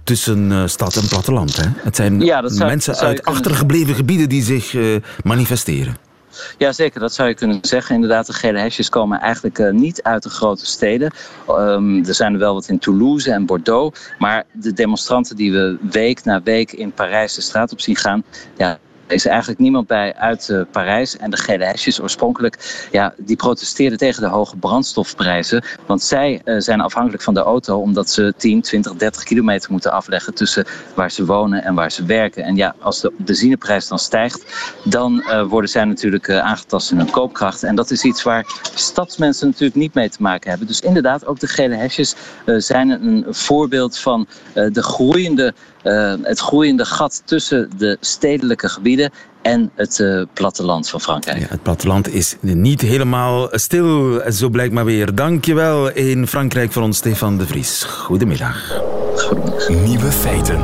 tussen 0.04 0.50
uh, 0.50 0.66
stad 0.66 0.96
en 0.96 1.08
platteland. 1.08 1.56
Hè? 1.56 1.66
Het 1.76 1.96
zijn 1.96 2.20
ja, 2.20 2.48
zou, 2.48 2.70
mensen 2.70 2.96
uit 2.96 3.24
achtergebleven 3.24 3.94
gebieden 3.94 4.28
die 4.28 4.42
zich 4.42 4.76
manifesteren. 5.22 6.09
Ja, 6.58 6.72
zeker. 6.72 7.00
Dat 7.00 7.14
zou 7.14 7.28
je 7.28 7.34
kunnen 7.34 7.58
zeggen. 7.60 7.94
Inderdaad, 7.94 8.26
de 8.26 8.32
gele 8.32 8.58
hesjes 8.58 8.88
komen 8.88 9.20
eigenlijk 9.20 9.58
uh, 9.58 9.70
niet 9.70 10.02
uit 10.02 10.22
de 10.22 10.30
grote 10.30 10.66
steden. 10.66 11.10
Um, 11.48 12.04
er 12.04 12.14
zijn 12.14 12.32
er 12.32 12.38
wel 12.38 12.54
wat 12.54 12.68
in 12.68 12.78
Toulouse 12.78 13.32
en 13.32 13.46
Bordeaux. 13.46 14.00
Maar 14.18 14.44
de 14.52 14.72
demonstranten 14.72 15.36
die 15.36 15.52
we 15.52 15.78
week 15.90 16.24
na 16.24 16.42
week 16.42 16.72
in 16.72 16.92
Parijs 16.92 17.34
de 17.34 17.40
straat 17.40 17.72
op 17.72 17.80
zien 17.80 17.96
gaan... 17.96 18.22
Ja, 18.56 18.78
is 19.10 19.26
eigenlijk 19.26 19.60
niemand 19.60 19.86
bij 19.86 20.14
uit 20.14 20.48
uh, 20.48 20.60
Parijs. 20.70 21.16
En 21.16 21.30
de 21.30 21.36
gele 21.36 21.64
hesjes 21.64 22.00
oorspronkelijk, 22.02 22.86
ja, 22.90 23.14
die 23.16 23.36
protesteerden 23.36 23.98
tegen 23.98 24.22
de 24.22 24.28
hoge 24.28 24.56
brandstofprijzen. 24.56 25.64
Want 25.86 26.02
zij 26.02 26.40
uh, 26.44 26.60
zijn 26.60 26.80
afhankelijk 26.80 27.22
van 27.22 27.34
de 27.34 27.40
auto 27.40 27.78
omdat 27.78 28.10
ze 28.10 28.34
10, 28.36 28.60
20, 28.60 28.94
30 28.94 29.22
kilometer 29.22 29.72
moeten 29.72 29.92
afleggen 29.92 30.34
tussen 30.34 30.64
waar 30.94 31.10
ze 31.10 31.24
wonen 31.24 31.64
en 31.64 31.74
waar 31.74 31.92
ze 31.92 32.04
werken. 32.04 32.44
En 32.44 32.56
ja, 32.56 32.74
als 32.78 33.00
de 33.00 33.12
benzineprijs 33.16 33.88
dan 33.88 33.98
stijgt, 33.98 34.44
dan 34.84 35.22
uh, 35.26 35.42
worden 35.42 35.70
zij 35.70 35.84
natuurlijk 35.84 36.30
aangetast 36.30 36.90
in 36.90 36.96
hun 36.96 37.10
koopkracht. 37.10 37.62
En 37.62 37.74
dat 37.74 37.90
is 37.90 38.04
iets 38.04 38.22
waar 38.22 38.46
stadsmensen 38.74 39.46
natuurlijk 39.46 39.74
niet 39.74 39.94
mee 39.94 40.08
te 40.08 40.22
maken 40.22 40.50
hebben. 40.50 40.66
Dus 40.66 40.80
inderdaad, 40.80 41.26
ook 41.26 41.40
de 41.40 41.46
gele 41.46 41.74
hesjes 41.74 42.14
zijn 42.44 42.90
een 42.90 43.24
voorbeeld 43.28 43.98
van 43.98 44.26
de 44.52 44.82
groeiende 44.82 45.54
uh, 45.84 46.14
het 46.22 46.38
groeiende 46.38 46.84
gat 46.84 47.22
tussen 47.24 47.70
de 47.76 47.96
stedelijke 48.00 48.68
gebieden 48.68 49.10
en 49.42 49.70
het 49.74 49.98
uh, 49.98 50.22
platteland 50.32 50.88
van 50.88 51.00
Frankrijk. 51.00 51.38
Ja, 51.38 51.46
het 51.48 51.62
platteland 51.62 52.08
is 52.08 52.36
niet 52.40 52.80
helemaal 52.80 53.48
stil, 53.50 54.20
zo 54.30 54.48
blijkt 54.48 54.72
maar 54.72 54.84
weer. 54.84 55.14
Dankjewel 55.14 55.90
in 55.90 56.26
Frankrijk 56.26 56.72
voor 56.72 56.82
ons, 56.82 56.96
Stefan 56.96 57.38
de 57.38 57.46
Vries. 57.46 57.84
Goedemiddag. 57.84 58.82
Goedemiddag. 59.16 59.68
Nieuwe 59.68 60.12
feiten. 60.12 60.58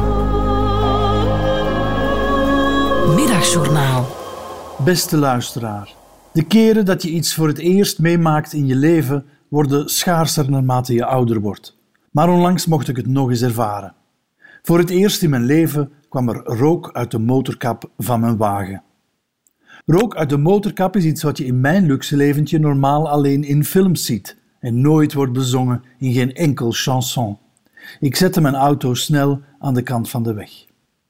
Middagjournaal. 3.14 4.06
Beste 4.84 5.16
luisteraar. 5.16 5.94
De 6.32 6.42
keren 6.42 6.84
dat 6.84 7.02
je 7.02 7.08
iets 7.08 7.34
voor 7.34 7.48
het 7.48 7.58
eerst 7.58 7.98
meemaakt 7.98 8.52
in 8.52 8.66
je 8.66 8.76
leven 8.76 9.24
worden 9.48 9.88
schaarser 9.88 10.50
naarmate 10.50 10.94
je 10.94 11.04
ouder 11.04 11.40
wordt. 11.40 11.76
Maar 12.10 12.28
onlangs 12.28 12.66
mocht 12.66 12.88
ik 12.88 12.96
het 12.96 13.06
nog 13.06 13.30
eens 13.30 13.42
ervaren. 13.42 13.94
Voor 14.66 14.78
het 14.78 14.90
eerst 14.90 15.22
in 15.22 15.30
mijn 15.30 15.44
leven 15.44 15.92
kwam 16.08 16.28
er 16.28 16.42
rook 16.44 16.90
uit 16.92 17.10
de 17.10 17.18
motorkap 17.18 17.90
van 17.98 18.20
mijn 18.20 18.36
wagen. 18.36 18.82
Rook 19.84 20.16
uit 20.16 20.28
de 20.28 20.36
motorkap 20.36 20.96
is 20.96 21.04
iets 21.04 21.22
wat 21.22 21.38
je 21.38 21.44
in 21.44 21.60
mijn 21.60 21.86
luxe 21.86 22.16
leventje 22.16 22.58
normaal 22.58 23.08
alleen 23.08 23.44
in 23.44 23.64
films 23.64 24.04
ziet 24.04 24.36
en 24.60 24.80
nooit 24.80 25.12
wordt 25.12 25.32
bezongen 25.32 25.82
in 25.98 26.12
geen 26.12 26.34
enkel 26.34 26.70
chanson. 26.70 27.38
Ik 28.00 28.16
zette 28.16 28.40
mijn 28.40 28.54
auto 28.54 28.94
snel 28.94 29.40
aan 29.58 29.74
de 29.74 29.82
kant 29.82 30.10
van 30.10 30.22
de 30.22 30.34
weg. 30.34 30.50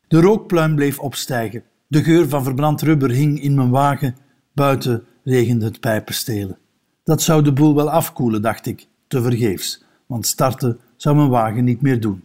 De 0.09 0.21
rookpluim 0.21 0.75
bleef 0.75 0.99
opstijgen. 0.99 1.63
De 1.87 2.03
geur 2.03 2.29
van 2.29 2.43
verbrand 2.43 2.83
rubber 2.83 3.11
hing 3.11 3.43
in 3.43 3.55
mijn 3.55 3.71
wagen. 3.71 4.17
Buiten 4.53 5.05
regende 5.25 5.65
het 5.65 5.81
pijpenstelen. 5.81 6.59
Dat 7.05 7.23
zou 7.23 7.43
de 7.43 7.53
boel 7.53 7.75
wel 7.75 7.91
afkoelen, 7.91 8.43
dacht 8.43 8.67
ik, 8.67 8.87
tevergeefs, 9.09 9.85
want 10.07 10.27
starten 10.27 10.79
zou 10.97 11.17
mijn 11.17 11.29
wagen 11.29 11.65
niet 11.65 11.81
meer 11.83 12.01
doen. 12.01 12.25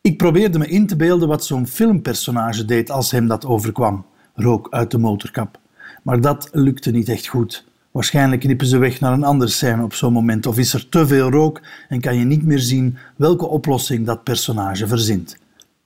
Ik 0.00 0.16
probeerde 0.16 0.58
me 0.58 0.66
in 0.66 0.86
te 0.86 0.96
beelden 0.96 1.28
wat 1.28 1.44
zo'n 1.44 1.66
filmpersonage 1.66 2.64
deed 2.64 2.90
als 2.90 3.10
hem 3.10 3.26
dat 3.26 3.46
overkwam: 3.46 4.06
rook 4.34 4.66
uit 4.70 4.90
de 4.90 4.98
motorkap. 4.98 5.58
Maar 6.02 6.20
dat 6.20 6.48
lukte 6.52 6.90
niet 6.90 7.08
echt 7.08 7.26
goed. 7.26 7.66
Waarschijnlijk 7.90 8.40
knippen 8.40 8.66
ze 8.66 8.78
weg 8.78 9.00
naar 9.00 9.12
een 9.12 9.24
andere 9.24 9.50
scène 9.50 9.82
op 9.82 9.94
zo'n 9.94 10.12
moment, 10.12 10.46
of 10.46 10.58
is 10.58 10.74
er 10.74 10.88
te 10.88 11.06
veel 11.06 11.30
rook 11.30 11.60
en 11.88 12.00
kan 12.00 12.16
je 12.16 12.24
niet 12.24 12.44
meer 12.44 12.58
zien 12.58 12.96
welke 13.16 13.46
oplossing 13.46 14.06
dat 14.06 14.24
personage 14.24 14.86
verzint. 14.86 15.38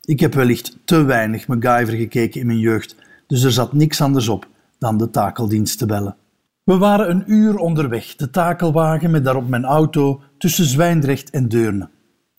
Ik 0.04 0.20
heb 0.20 0.34
wellicht 0.34 0.78
te 0.84 1.02
weinig 1.02 1.46
MacGyver 1.46 1.94
gekeken 1.94 2.40
in 2.40 2.46
mijn 2.46 2.58
jeugd, 2.58 2.96
dus 3.26 3.42
er 3.42 3.52
zat 3.52 3.72
niks 3.72 4.00
anders 4.00 4.28
op 4.28 4.48
dan 4.78 4.96
de 4.96 5.10
takeldienst 5.10 5.78
te 5.78 5.86
bellen. 5.86 6.16
We 6.64 6.76
waren 6.76 7.10
een 7.10 7.24
uur 7.26 7.56
onderweg, 7.56 8.16
de 8.16 8.30
takelwagen 8.30 9.10
met 9.10 9.24
daarop 9.24 9.48
mijn 9.48 9.64
auto 9.64 10.22
tussen 10.38 10.64
Zwijndrecht 10.64 11.30
en 11.30 11.48
Deurne. 11.48 11.88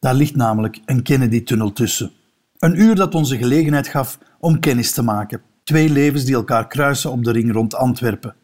Daar 0.03 0.13
ligt 0.13 0.35
namelijk 0.35 0.79
een 0.85 1.03
Kennedy-tunnel 1.03 1.73
tussen. 1.73 2.11
Een 2.59 2.81
uur 2.81 2.95
dat 2.95 3.15
onze 3.15 3.37
gelegenheid 3.37 3.87
gaf 3.87 4.19
om 4.39 4.59
kennis 4.59 4.91
te 4.91 5.03
maken. 5.03 5.41
Twee 5.63 5.89
levens 5.89 6.25
die 6.25 6.35
elkaar 6.35 6.67
kruisen 6.67 7.11
op 7.11 7.23
de 7.23 7.31
ring 7.31 7.53
rond 7.53 7.75
Antwerpen. 7.75 8.35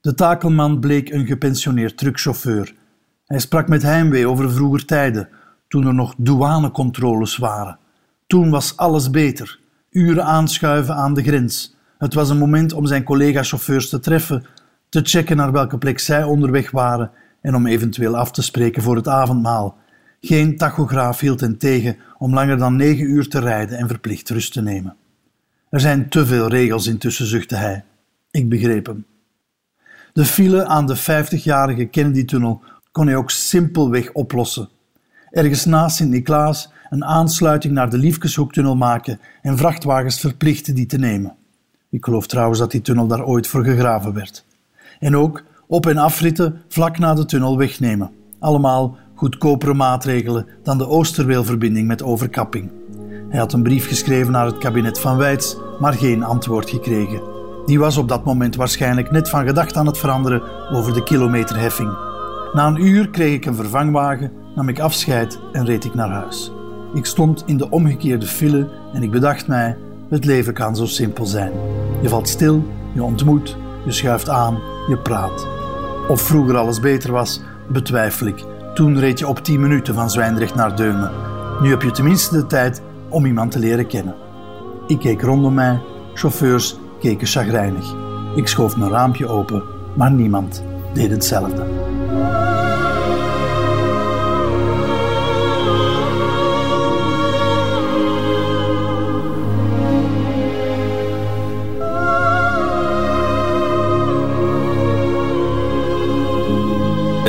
De 0.00 0.14
takelman 0.14 0.80
bleek 0.80 1.10
een 1.10 1.26
gepensioneerd 1.26 1.96
truckchauffeur. 1.96 2.74
Hij 3.26 3.38
sprak 3.38 3.68
met 3.68 3.82
heimwee 3.82 4.28
over 4.28 4.50
vroeger 4.50 4.84
tijden, 4.84 5.28
toen 5.68 5.86
er 5.86 5.94
nog 5.94 6.14
douanecontroles 6.18 7.36
waren. 7.36 7.78
Toen 8.26 8.50
was 8.50 8.76
alles 8.76 9.10
beter. 9.10 9.58
Uren 9.90 10.24
aanschuiven 10.24 10.94
aan 10.94 11.14
de 11.14 11.22
grens. 11.22 11.76
Het 11.98 12.14
was 12.14 12.30
een 12.30 12.38
moment 12.38 12.72
om 12.72 12.86
zijn 12.86 13.04
collega-chauffeurs 13.04 13.88
te 13.88 14.00
treffen, 14.00 14.46
te 14.88 15.00
checken 15.02 15.36
naar 15.36 15.52
welke 15.52 15.78
plek 15.78 15.98
zij 15.98 16.24
onderweg 16.24 16.70
waren 16.70 17.10
en 17.40 17.54
om 17.54 17.66
eventueel 17.66 18.16
af 18.16 18.30
te 18.30 18.42
spreken 18.42 18.82
voor 18.82 18.96
het 18.96 19.08
avondmaal 19.08 19.84
geen 20.26 20.56
tachograaf 20.56 21.20
hield 21.20 21.40
hen 21.40 21.58
tegen 21.58 21.96
om 22.18 22.34
langer 22.34 22.58
dan 22.58 22.76
negen 22.76 23.10
uur 23.10 23.28
te 23.28 23.38
rijden 23.38 23.78
en 23.78 23.88
verplicht 23.88 24.30
rust 24.30 24.52
te 24.52 24.62
nemen. 24.62 24.96
Er 25.70 25.80
zijn 25.80 26.08
te 26.08 26.26
veel 26.26 26.48
regels 26.48 26.86
intussen, 26.86 27.26
zuchtte 27.26 27.56
hij. 27.56 27.84
Ik 28.30 28.48
begreep 28.48 28.86
hem. 28.86 29.04
De 30.12 30.24
file 30.24 30.66
aan 30.66 30.86
de 30.86 30.96
50-jarige 30.96 31.84
Kennedy-tunnel 31.84 32.62
kon 32.92 33.06
hij 33.06 33.16
ook 33.16 33.30
simpelweg 33.30 34.12
oplossen. 34.12 34.68
Ergens 35.30 35.64
naast 35.64 35.96
Sint-Niklaas 35.96 36.70
een 36.90 37.04
aansluiting 37.04 37.74
naar 37.74 37.90
de 37.90 37.98
Liefkeshoektunnel 37.98 38.76
maken 38.76 39.20
en 39.42 39.56
vrachtwagens 39.56 40.20
verplichten 40.20 40.74
die 40.74 40.86
te 40.86 40.98
nemen. 40.98 41.34
Ik 41.90 42.04
geloof 42.04 42.26
trouwens 42.26 42.58
dat 42.58 42.70
die 42.70 42.80
tunnel 42.80 43.06
daar 43.06 43.24
ooit 43.24 43.46
voor 43.46 43.64
gegraven 43.64 44.12
werd. 44.12 44.44
En 44.98 45.16
ook 45.16 45.42
op- 45.66 45.86
en 45.86 45.96
afritten 45.96 46.62
vlak 46.68 46.98
na 46.98 47.14
de 47.14 47.24
tunnel 47.24 47.58
wegnemen. 47.58 48.10
Allemaal 48.38 48.96
goedkopere 49.16 49.74
maatregelen 49.74 50.46
dan 50.62 50.78
de 50.78 50.88
Oosterweelverbinding 50.88 51.86
met 51.86 52.02
overkapping. 52.02 52.70
Hij 53.28 53.38
had 53.38 53.52
een 53.52 53.62
brief 53.62 53.88
geschreven 53.88 54.32
naar 54.32 54.46
het 54.46 54.58
kabinet 54.58 55.00
van 55.00 55.16
Weits, 55.16 55.56
maar 55.78 55.92
geen 55.92 56.22
antwoord 56.22 56.70
gekregen. 56.70 57.22
Die 57.66 57.78
was 57.78 57.96
op 57.96 58.08
dat 58.08 58.24
moment 58.24 58.56
waarschijnlijk 58.56 59.10
net 59.10 59.28
van 59.28 59.46
gedacht 59.46 59.76
aan 59.76 59.86
het 59.86 59.98
veranderen 59.98 60.42
over 60.72 60.94
de 60.94 61.02
kilometerheffing. 61.02 61.90
Na 62.52 62.66
een 62.66 62.86
uur 62.86 63.10
kreeg 63.10 63.34
ik 63.34 63.44
een 63.44 63.54
vervangwagen, 63.54 64.32
nam 64.54 64.68
ik 64.68 64.80
afscheid 64.80 65.38
en 65.52 65.64
reed 65.64 65.84
ik 65.84 65.94
naar 65.94 66.10
huis. 66.10 66.52
Ik 66.94 67.06
stond 67.06 67.42
in 67.46 67.56
de 67.56 67.70
omgekeerde 67.70 68.26
file 68.26 68.68
en 68.92 69.02
ik 69.02 69.10
bedacht 69.10 69.46
mij: 69.46 69.76
het 70.08 70.24
leven 70.24 70.52
kan 70.52 70.76
zo 70.76 70.86
simpel 70.86 71.26
zijn. 71.26 71.52
Je 72.02 72.08
valt 72.08 72.28
stil, 72.28 72.64
je 72.92 73.02
ontmoet, 73.02 73.56
je 73.84 73.92
schuift 73.92 74.28
aan, 74.28 74.58
je 74.88 74.98
praat. 74.98 75.46
Of 76.08 76.20
vroeger 76.20 76.56
alles 76.56 76.80
beter 76.80 77.12
was, 77.12 77.40
betwijfel 77.68 78.26
ik. 78.26 78.44
Toen 78.76 78.98
reed 78.98 79.18
je 79.18 79.26
op 79.26 79.38
10 79.38 79.60
minuten 79.60 79.94
van 79.94 80.10
Zwijndrecht 80.10 80.54
naar 80.54 80.76
Deumen. 80.76 81.10
Nu 81.60 81.70
heb 81.70 81.82
je 81.82 81.90
tenminste 81.90 82.36
de 82.36 82.46
tijd 82.46 82.82
om 83.08 83.26
iemand 83.26 83.50
te 83.50 83.58
leren 83.58 83.86
kennen. 83.86 84.14
Ik 84.86 84.98
keek 84.98 85.22
rondom 85.22 85.54
mij, 85.54 85.80
chauffeurs 86.14 86.78
keken 87.00 87.26
chagrijnig. 87.26 87.94
Ik 88.34 88.48
schoof 88.48 88.76
mijn 88.76 88.90
raampje 88.90 89.26
open, 89.26 89.62
maar 89.94 90.10
niemand 90.10 90.62
deed 90.94 91.10
hetzelfde. 91.10 91.64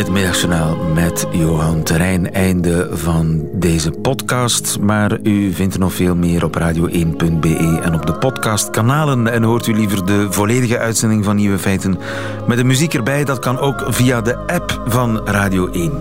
Het 0.07 0.15
middagjournaal 0.15 0.77
met 0.93 1.27
Johan 1.31 1.83
Terrein. 1.83 2.33
Einde 2.33 2.89
van 2.91 3.47
deze 3.53 3.91
podcast. 3.91 4.79
Maar 4.79 5.19
u 5.23 5.53
vindt 5.53 5.73
er 5.73 5.79
nog 5.79 5.93
veel 5.93 6.15
meer 6.15 6.43
op 6.43 6.57
radio1.be 6.59 7.79
en 7.83 7.93
op 7.93 8.05
de 8.05 8.13
podcastkanalen. 8.13 9.27
En 9.27 9.43
hoort 9.43 9.67
u 9.67 9.73
liever 9.73 10.05
de 10.05 10.27
volledige 10.29 10.77
uitzending 10.77 11.23
van 11.23 11.35
Nieuwe 11.35 11.59
Feiten 11.59 11.99
met 12.47 12.57
de 12.57 12.63
muziek 12.63 12.93
erbij? 12.93 13.23
Dat 13.23 13.39
kan 13.39 13.59
ook 13.59 13.85
via 13.87 14.21
de 14.21 14.37
app 14.37 14.81
van 14.85 15.21
Radio 15.25 15.67
1. 15.71 15.91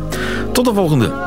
Tot 0.53 0.65
de 0.65 0.75
volgende. 0.75 1.26